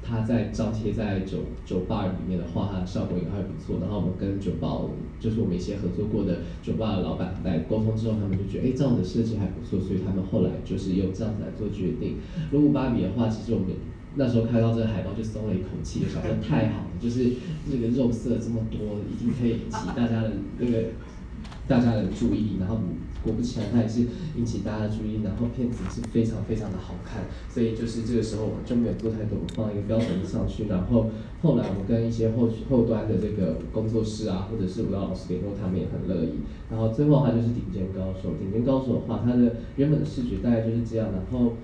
[0.07, 3.79] 它在张贴在酒酒吧里面的话，它效果也还不错。
[3.81, 4.83] 然后我们跟酒吧，
[5.19, 12.19] 就是我们一些合作过的酒吧的老板来沟通之后，他们就觉得，哎，这样的设计还不错，所以他们后来就是用这样子来做决定。
[12.51, 13.69] 如果芭比的话，其实我们
[14.17, 17.33] 那时候看到这个海报就松了一口气，想说太好了，就是
[17.71, 20.85] 这个肉色这么多，一定可以引起大家的那个
[21.67, 22.79] 大家的注意，然后。
[23.25, 24.07] 果不其然，他也是
[24.37, 30.67] 引起大家的注意，然后片子是非常非常的好看，所以就是这个时候我就没有做太多，放一个标准上去。
[30.69, 31.11] 然后
[31.43, 36.41] 后来我跟一些后后端的这个工作室啊，或者是舞蹈老师联络，他们也很乐意。
[36.71, 41.55] 然后最后它就是顶尖高手，顶尖高手的话，他的原本的视觉大概就是这样，然后。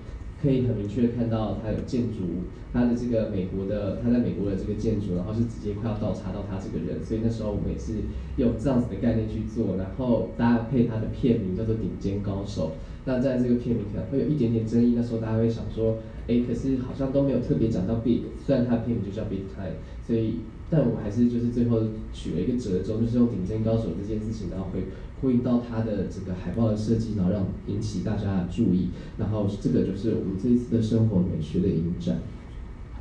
[0.41, 7.93] 可以很明确的看到，它有建筑，它的这个美国的，它在美国的这个建筑，然后是直接快要倒插到他这个人，所以那时候我们也是
[8.37, 12.67] 用这样子的概念去做，然后搭配它的片名叫做《顶尖高手》。
[13.05, 20.39] 那在这个片名可能会有一点点争议，那时候大家会想说，哎，可是好像都没有特别讲到 Big，虽然它片名就叫 Big Time，所以
[20.71, 21.81] 但我还是就是最后
[22.13, 24.85] 取了一个折中，就是用顶尖高手这件事情，然后会
[25.19, 32.19] 呼应到他的整个海报的设计，然后让引起大家的注意，然后这个就是我们这一次的生活美学的影展。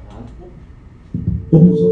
[0.08, 0.26] 好，
[1.50, 1.88] 我补充，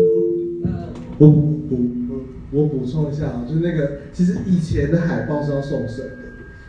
[1.18, 2.20] 我补补
[2.50, 6.18] 我补充一下啊，就是那个其实以前的海报是要送审的。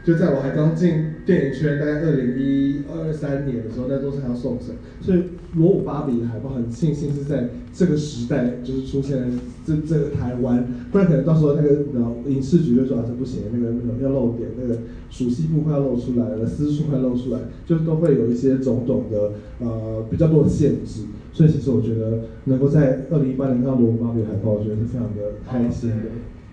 [0.02, 5.24] 就在我还刚进电影圈，大概二零一二三年的时候，那都是还要送审，所以
[5.56, 9.28] 罗武芭比海报很庆幸是在这个时代就是出现了
[9.66, 11.86] 这这个台湾，不然可能到时候那个
[12.30, 14.80] 影视局就说啊这不行，那个那个要露点，那个
[15.10, 21.02] 属西部快要露出来了，私处快露出来，就都会有一些种种的呃比较多的限制，
[21.34, 25.96] 所以其实我觉得能够在二零一八年看到罗武芭比海报，我觉得是非常的开心的。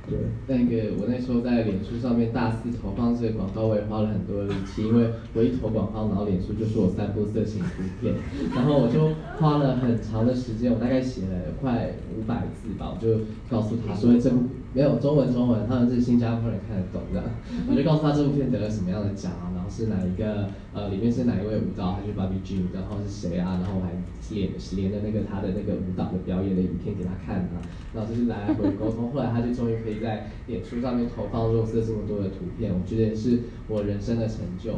[0.09, 8.15] 对，那个我那时候在脸书上面大肆投放这些广告，我也花了很多力气，因为我一投广告，然后脸书就说我散布色情图片，
[8.55, 14.31] 然后我就花了很长的时间，我大概写了快五百字吧，我就告诉他说这
[14.77, 17.25] 没有中文中文，他们是新加坡人看得懂的，
[17.67, 23.91] 我就告诉他这部片得了什么样的奖啊，然后是哪一个呃里面是哪一位舞蹈，他是 Barbie Jean，然后是谁啊，然后我还
[24.29, 27.65] 连连的那个他的那个舞蹈的表演的影片给他看啊，
[27.95, 29.97] 然后就是来回沟通，后来他就终于可以。
[29.97, 34.75] 在演出上面投放肉色这么多的图片，我觉得是我人生的成就。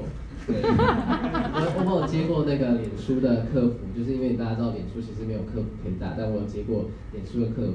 [0.46, 7.74] 对，我我有接过那个脸书的客服，就是因为大家知道脸书其实没有客服可以打，但我有接过脸书的客服。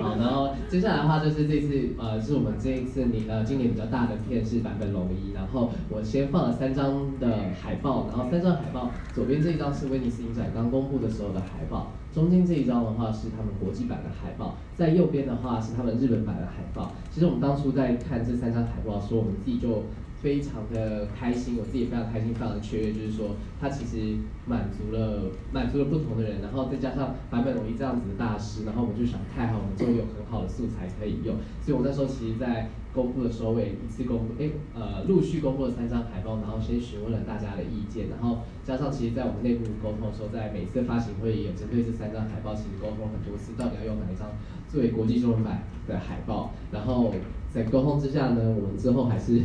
[0.00, 7.26] 好，然后接下来的话就是这次呃，是我们这一次你呃今年比较大的片是版本龙一，然后我先放了三张的
[7.60, 16.92] 海报，然后三张海报，左边这一张是威尼斯影展刚公布的时候的海报，中间这一张的话是他们国际版的海报，在右边的话是他们日本版的海报。
[17.10, 19.84] 其实我们当初在看这三张海报的时候，我们自己就。
[20.20, 24.16] 非常的开心，我自己非常开心，非常的雀跃，就是说它其实
[24.46, 44.34] 满足了满足了不同的人，然后再加上版本龙一这样子的大师，然后我们就想太好，我们终于有很好的素材可以用，所以我那时候其实，在公布的时候，我也一次公布，哎，呃，陆续公布了三张海报，然后先询问了大家的意见，然后加上其实，在我们内部沟通的时候，在每次发行会议也针对这三张海报，其实沟通很多次，到底要用哪一张
[44.66, 47.14] 作为国际中文版的海报，然后。
[47.50, 49.42] 在沟通之下呢，我们之后还是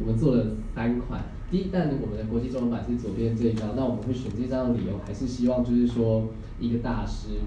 [0.00, 1.22] 我们做了三款。
[1.50, 6.28] 第一，但我们的国际中文版是左边这一张，那我们会选这张的理由，还是希望就是说
[6.60, 7.40] 一个大师，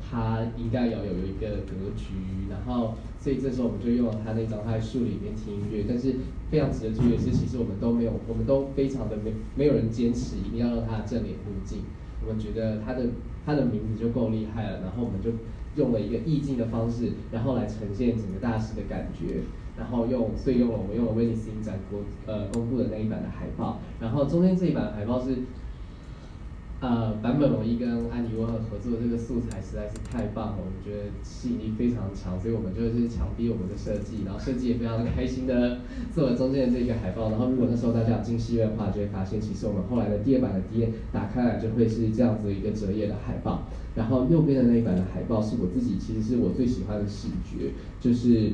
[0.00, 2.14] 他应该要有一个格局，
[2.48, 5.84] 然后所以这时候我们就用了他那张他在树里面听音乐。
[5.86, 6.14] 但是
[6.50, 11.82] 非常值得注意的是，其实我们都没有，我们都非常的没没有人坚持一定要让他的正脸入镜。
[12.26, 13.04] 我们觉得他的
[13.44, 15.32] 他的名字就够厉害了，然后我们就。
[15.78, 19.42] 用了一个意境的方式，然后来呈现整个大师的感觉，
[19.78, 25.36] 然后用，所以用了我们用了威尼斯影展国呃公布的那一版的海报，然后中间这一版海报是，
[26.80, 35.80] 呃坂本龙一跟安妮沃合作的这个素材实在是太棒了，我们觉得吸引力非常强，所以我们就是强逼我们的设计，然后设计也非常的开心的
[36.12, 43.62] 做了中间的这个海报，然后如果那时候大家有进戏院的话，就会发现其实我们后来的第二版的 D N 打开来就会是这样子一个折页的海报。
[43.98, 48.52] 然后右边的那一版的海报是我自己，其实是我最喜欢的视觉，就是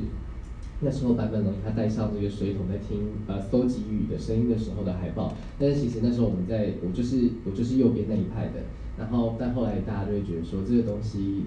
[0.80, 5.34] 那时候版本龙他带上这个水桶在听呃搜集雨的声音的时候的海报。
[5.58, 8.64] 但是其实那时候我们在，我就是我就是右边那一派的。
[8.96, 11.42] 然后但后来大家就会觉得说这个东西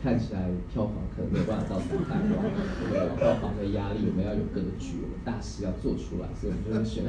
[0.00, 7.02] 看起来票房可能没有办法到三百万，我们有票房的压力，我们要有格局，我们大事要做出来，所以我们就会选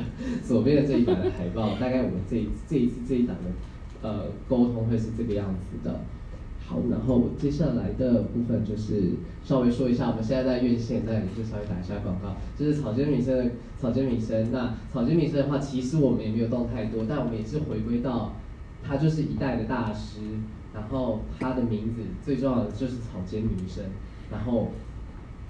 [0.43, 1.78] 左边的这一版的海报。
[1.78, 3.51] 大概我们这这一次这一档的。
[4.02, 6.00] 呃，沟通会是这个样子的。
[6.66, 9.14] 好，然后接下来的部分就是
[9.44, 12.36] 稍微说一下，我们现在在院线那里就稍微打一下广告。
[12.57, 13.52] 就是草间弥生的
[13.82, 18.34] 草间弥生，那草间弥生的话，其实我们也没有动太多，但我们也是回归到
[18.84, 20.19] 他就是一代的大师，
[20.74, 23.84] 然后他的名字最重要的就是草间弥生，
[24.32, 24.69] 然后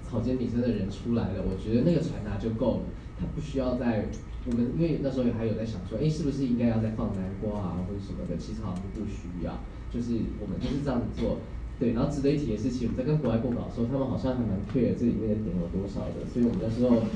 [0.02, 2.82] 草间弥生的人出来了，我觉得那个传达就够了，
[3.20, 4.06] 他不需要再。
[4.50, 8.36] 我们因为那时候也还有在想说，哎，是不是应该要再放南瓜啊，或者什么的？
[8.36, 9.54] 其实好像不需要，
[9.92, 11.38] 就是我们就是这样子做。
[11.78, 16.98] 对，然后值得一提的是，其实我们在跟国外过稿的时候，他们好像还蛮 care 这里面的点有多少的，所以我们那时候，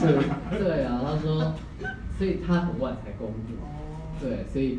[0.00, 1.52] 对对啊，他说，
[2.16, 3.54] 所以他很晚才公布，
[4.20, 4.78] 对，所以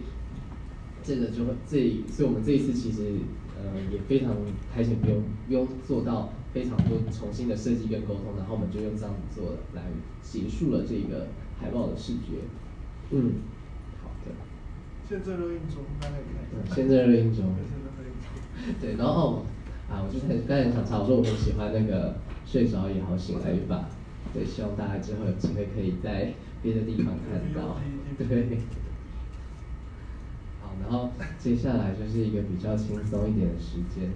[1.03, 1.77] 这个就会这，
[2.11, 3.03] 所以我们这一次其实
[3.55, 4.35] 呃也非常
[4.73, 6.33] 开心，不用不用做到。
[6.51, 9.83] 非常多重新的设计跟沟通，然后我们就用这样子做来
[10.23, 11.27] 结束了这个
[11.59, 12.47] 海报的视觉。
[13.11, 13.33] 嗯，
[14.03, 14.31] 好的。
[15.07, 16.75] 现在热映中，大家可以看。
[16.75, 17.55] 现在热映中。
[18.79, 19.45] 对，然后
[19.89, 23.89] 啊，我就很刚才想查，我说我很喜欢那个睡着也好，醒来吧。
[24.33, 27.77] 对，希望大家之后有机会可以在别的地方看到。
[28.17, 28.59] 对。
[30.61, 34.11] 好然后接下来就是一个比较轻松一点的时间。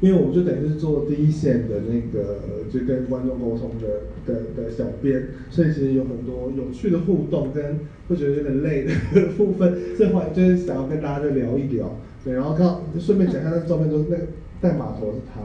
[0.00, 2.40] 因为我们就等于是做第一线的那个，
[2.70, 8.92] 就跟观众沟通的的的小编，所以其实有很多有趣的互动跟会觉得有点累的
[9.38, 14.24] 部分，这块就是想要跟大家就聊一聊，对，然后刚顺便讲一下那个照片，就是那个
[14.60, 15.40] 带码头是他，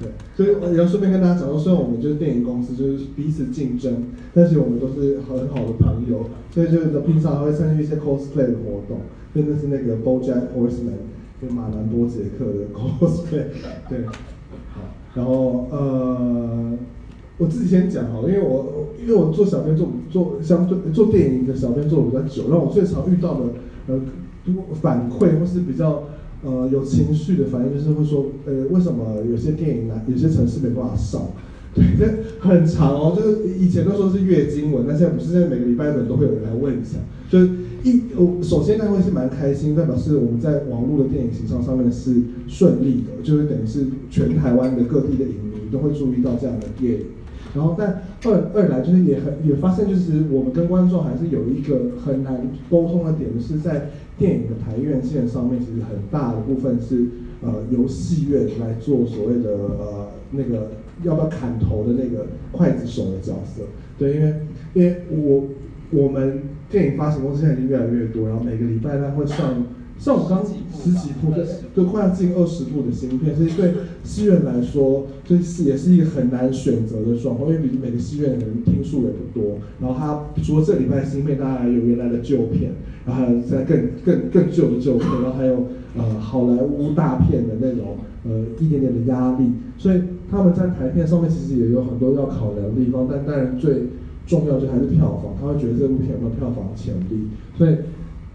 [0.00, 9.00] 对，所以也要顺便跟大家讲说，虽然我们就是电影公司，就是彼此竞争，但是我们都是很好的朋友，所以就是平常还会参与一些 cosplay 的活动，
[9.34, 11.09] 真的是那个 BoJack Horseman。
[11.40, 13.44] 就马兰波杰克的 cosplay，
[13.88, 14.04] 对，
[14.74, 14.80] 好，
[15.14, 16.72] 然后呃，
[17.38, 23.40] 我自己先讲好，因为我因为我做小编做做相对做电影的小编做的比较久，让我最常遇到的
[23.86, 24.00] 呃
[24.44, 26.04] 多反馈或是比较
[26.44, 31.22] 呃有情绪的反应，就是会说呃为什么有些电影呢有些城市没办法上，
[31.74, 32.06] 对，这
[32.46, 36.98] 很长哦，就是以前都说是月经文，但现在不是，现在每个礼拜本都会有人来问一下，
[37.30, 37.48] 就是。
[37.82, 42.14] 一，我首先那会是蛮开心，代表是我们在网络的电影形象上面是
[42.46, 47.06] 顺利的，就是等于是全台湾的各地的影迷都会注意到这样的电影。
[47.54, 57.06] 然后，但二二来就是也很也发现，就是我们跟观众还是有一个很难沟通的点，是在电影的台院线上面，其实很大的部分是
[57.42, 59.50] 呃由戏院来做所谓的
[59.80, 63.62] 呃那个要不要砍头的那个刽子手的角色。
[63.98, 64.34] 对，因为
[64.74, 65.44] 因为我
[65.90, 66.42] 我们。
[66.70, 69.64] 电影发行公司现在已经越来越多，然后每个礼拜它会上，
[69.98, 71.44] 上我刚十几部，对，
[71.74, 73.72] 对，快要近二十部的新片，所以对
[74.04, 82.70] 戏院来说，就是也是一个很难选择的状况，因为比每个戏院的人听数也不多，然后它除了这礼拜新片，当然还有原来的旧片，
[83.04, 85.66] 然后还有在更更更旧的旧片，然后还有
[85.96, 93.82] 呃好莱坞大片的那种呃一点点的压力，所以他们在排片上面其实也有很多要考量的地方，但当然最。
[94.26, 97.28] 重要就还是票房，他会觉得这部片有没有票房潜力，
[97.58, 97.76] 所以，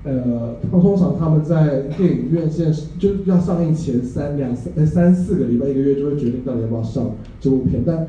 [0.04, 8.08] 呃，通常他们在电影院现就要上映前三两三三四个礼拜一个月就会决定到底要不要上这部片，但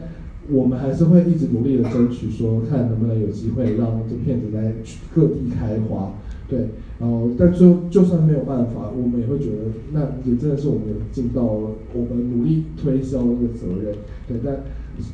[0.51, 4.73] 我们还是会一直努力的争取，说看能不能有机会让这片子在
[5.15, 6.13] 各地开花，
[6.49, 9.57] 对，然后但最后就算没有办法，我们也会觉得
[9.93, 10.83] 那也真的是我们
[11.13, 13.95] 尽到了我们努力推销的责任，
[14.27, 14.57] 对，但。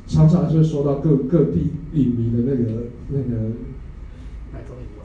[0.07, 3.51] 常常就会收到各各地影迷的那个那个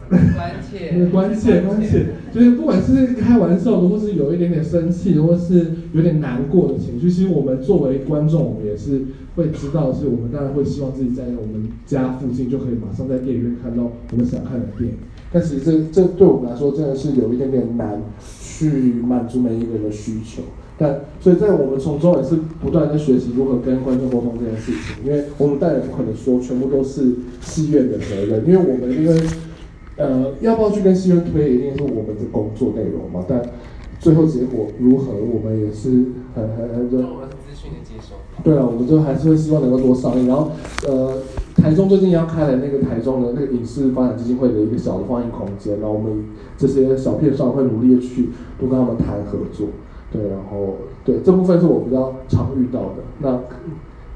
[0.09, 9.01] 关切，那个关切关切，就是不管是开玩笑的，或是有一点点生气，或是有点难过的情绪，其实我们作为观众，我们也是
[9.35, 14.97] 会知道，是我们当然会希望自己在我们家附近就可以马上在电影院看到我们想看的电影。
[15.29, 18.01] 但其实这这对我们来说真的是有一点点难
[18.31, 20.41] 去满足每一个人的需求。
[20.77, 29.19] 但所以在我们从中也是不断在学习如何跟观众沟通这件事情，因为我们当然不可能说全部都是戏院的责任，因为我们因为
[29.97, 33.25] 呃要不要去跟戏院推，一定是我们的工作内容嘛。
[33.27, 33.41] 但
[33.99, 35.89] 最后结果如何，我们也是
[36.35, 36.97] 很很很就。
[38.43, 40.27] 对啊，我们就还是会希望能够多上映。
[40.27, 40.51] 然后
[40.87, 41.17] 呃，
[41.55, 46.23] 台中最近要开了那个台中的那个影视发展基金会的一个小的放映空间，然后我们
[46.55, 48.29] 这些小片商会努力的去
[48.59, 49.67] 多跟他们谈合作。
[50.11, 53.03] 对，然后对这部分是我比较常遇到的。
[53.19, 53.29] 那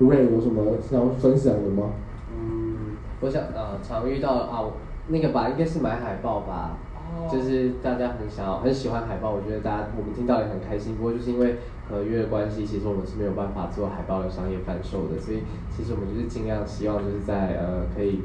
[0.06, 1.92] Ray 有什么想分享的吗？
[2.34, 4.66] 嗯，我想呃，常遇到啊，
[5.08, 6.78] 那个吧，应该是买海报吧。
[6.96, 7.28] 哦。
[7.32, 10.96] 就是大家很想要、很喜欢海报，我觉得大家我们听到也很开心。
[10.96, 11.58] 不过就是因为
[11.90, 18.22] 合约的关系，其实我们是没有办法做海报的商业贩售的，所以其实我们就是尽量希望就是在呃可以。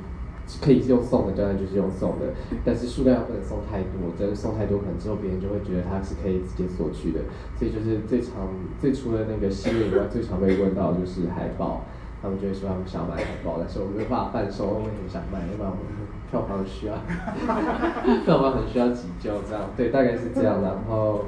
[0.63, 2.33] 可以用送的，当然就是用送的，
[2.65, 7.21] 但是数量不能送太多，真的送太多，可能之后别人就会觉得它是可以直接索取的。
[7.59, 8.49] 所以就是最常、
[8.81, 11.83] 最除了那个系列以外，最常被问到就是海报，
[12.23, 16.95] 他们就会说他们想买海报，但是我们没办法贩售，我们很想卖，因为我们票房需要，
[18.25, 20.63] 票房很需要急救，这样对，大概是这样。
[20.63, 21.25] 然后，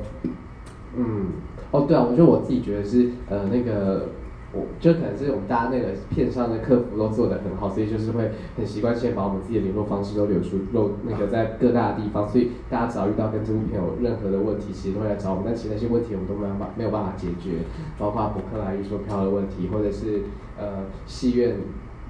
[0.97, 1.33] 嗯，
[1.73, 4.09] 哦对啊，我觉得我自己觉得是呃那个。
[4.51, 15.45] 我就可能是我们大家那个片上的客服都做得很好，所以就是会很习惯性把我们自己的联络方式都留出，露那个在各大的地方，所以大家只要遇到跟这部片有任何的问题，其实都会来找我们。
[15.45, 17.61] 但其实那些问题我们都没有办没有办法解决，
[17.99, 20.23] 包括补课来预售票的问题，或者是
[20.59, 21.57] 呃戏院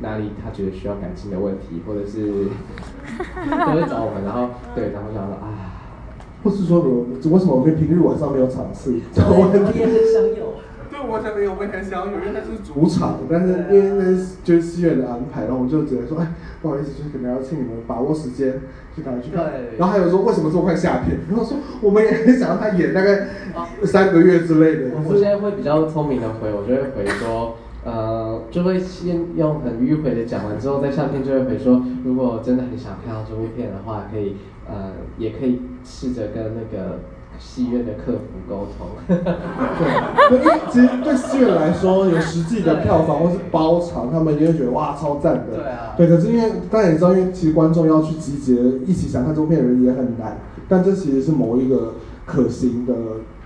[0.01, 4.23] 哪里他觉得需要改进的问题，或者是都会找我们。
[4.25, 5.75] 然后 对，然后想说啊，
[6.45, 6.85] 或是说
[7.21, 8.95] 你为什么我们平日晚上没有场次？
[9.27, 10.55] 我们也很想有。
[11.07, 18.61] 我才没有，我很想有，因为那是主场，但是因为那是就是戏院的安排，然后我们就只能说，哎，不好意思，就是可能要请你们把握时间
[18.95, 19.45] 去赶去看。
[19.79, 21.19] 然后还有说，为什么这么快下片？
[21.29, 23.29] 然后说，我们也很想让他演大概
[23.85, 24.97] 三个月之类的。
[25.05, 34.37] 我现在会比较聪明的回，我就会回说，呃，就会先用很迂回的讲完之后，在下片就会回说，如果真的很想看到这部片的话，可以。
[34.71, 36.99] 呃，也可以试着跟那个
[37.39, 38.89] 戏院的客服沟通。
[39.09, 45.57] 对，因为其实对戏院来说，有实际的票房或是包场，他们一定会觉得哇超赞的。
[45.57, 48.55] 对啊对，可是因为大家也知道，因为其实观众要去集结
[48.87, 50.39] 一起想看这部片的人也很难，
[50.69, 51.95] 但这其实是某一个
[52.27, 52.95] 可行的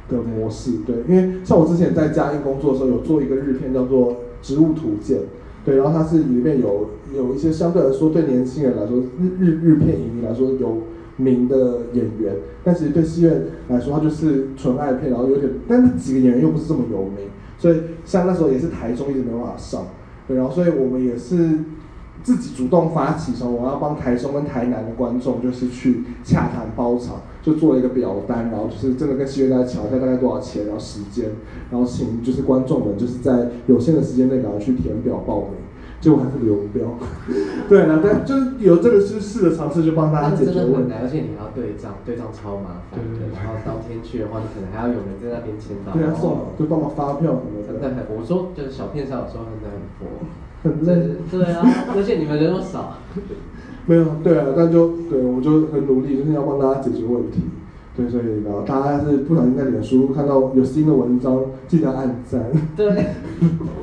[0.09, 0.79] 的模式。
[0.87, 4.13] 对，因为像我之前在嘉义工作的时候，有做一个日片叫做
[4.43, 5.19] 《植物图鉴》。
[5.65, 10.79] 对，然后它是里面有有一些相对来说对年轻人来说，日日日片影迷来说有
[11.17, 12.35] 名的演员，
[12.65, 17.29] 但其实对戏院来说，它就是纯爱片，然后有点，但是几个演员又不是这么有名，
[17.59, 19.87] 所以像那时候也是台中一直没办法上，
[20.27, 21.59] 对，然后所以我们也是
[22.23, 31.31] 自己主动发起说，我要帮台中跟台南的观众就是去洽谈包场，就做了一个表单，然后就是真的跟戏院大家瞧一下大概多少钱，然后时间，
[31.71, 35.62] 然后请就是观众们就是在有限的时间内赶快去填表报名。
[36.03, 36.83] 结果还是流标，
[37.69, 40.93] 对啊，但就是有这个是试着尝试，就帮大家解决问题。
[41.01, 42.99] 而且你还要对账，对账超麻烦。
[42.99, 45.95] 对对对然后当天去的话，你可能还要有人在那边签到。
[45.95, 50.11] 对啊，送就帮忙发票什么的，真的很，我说就是小片上有时候真的很佛。
[50.67, 51.15] 很累。
[51.31, 51.63] 对啊，
[51.95, 52.99] 而且你们人又少。
[53.87, 57.47] 没有，对啊，但就对，我就很努力，就是要帮大家解决问题。
[57.95, 62.43] 对，所以然后大家要是不小心在脸书看到有新的文章，记得按赞。
[62.75, 63.07] 对。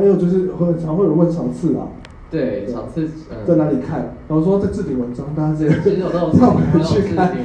[0.00, 1.88] 还有就是会常会有人问场次啊，
[2.30, 3.36] 对，场次嗯。
[3.46, 4.16] 在哪里看？
[4.28, 6.64] 然后说在置顶文章，大家直接其实 我都有置上顶，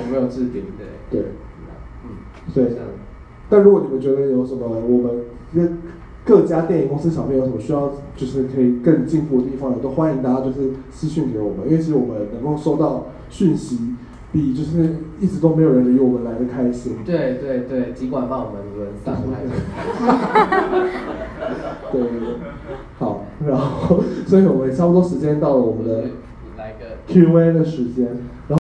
[0.10, 1.19] 没有置顶，对。
[1.19, 1.26] 对，
[2.06, 2.15] 嗯。
[2.53, 2.86] 对这样
[3.49, 5.26] 但如果你们觉得有什么我们
[6.23, 13.77] 各各家电影公司小面有什么需要，就是可以更进步的地方，也都欢迎大家就是私讯给我们，因为其实我们能够收到讯息，
[14.36, 16.98] 比就是一直都没有人理我们来的开心。
[17.06, 19.40] 对对对，尽管帮我们轮上来。
[21.90, 22.36] 对对对，
[22.99, 26.10] 好，然后所以我们差不多时间到了我们的
[26.57, 26.98] 来个。
[27.07, 28.10] Q&A 的时间。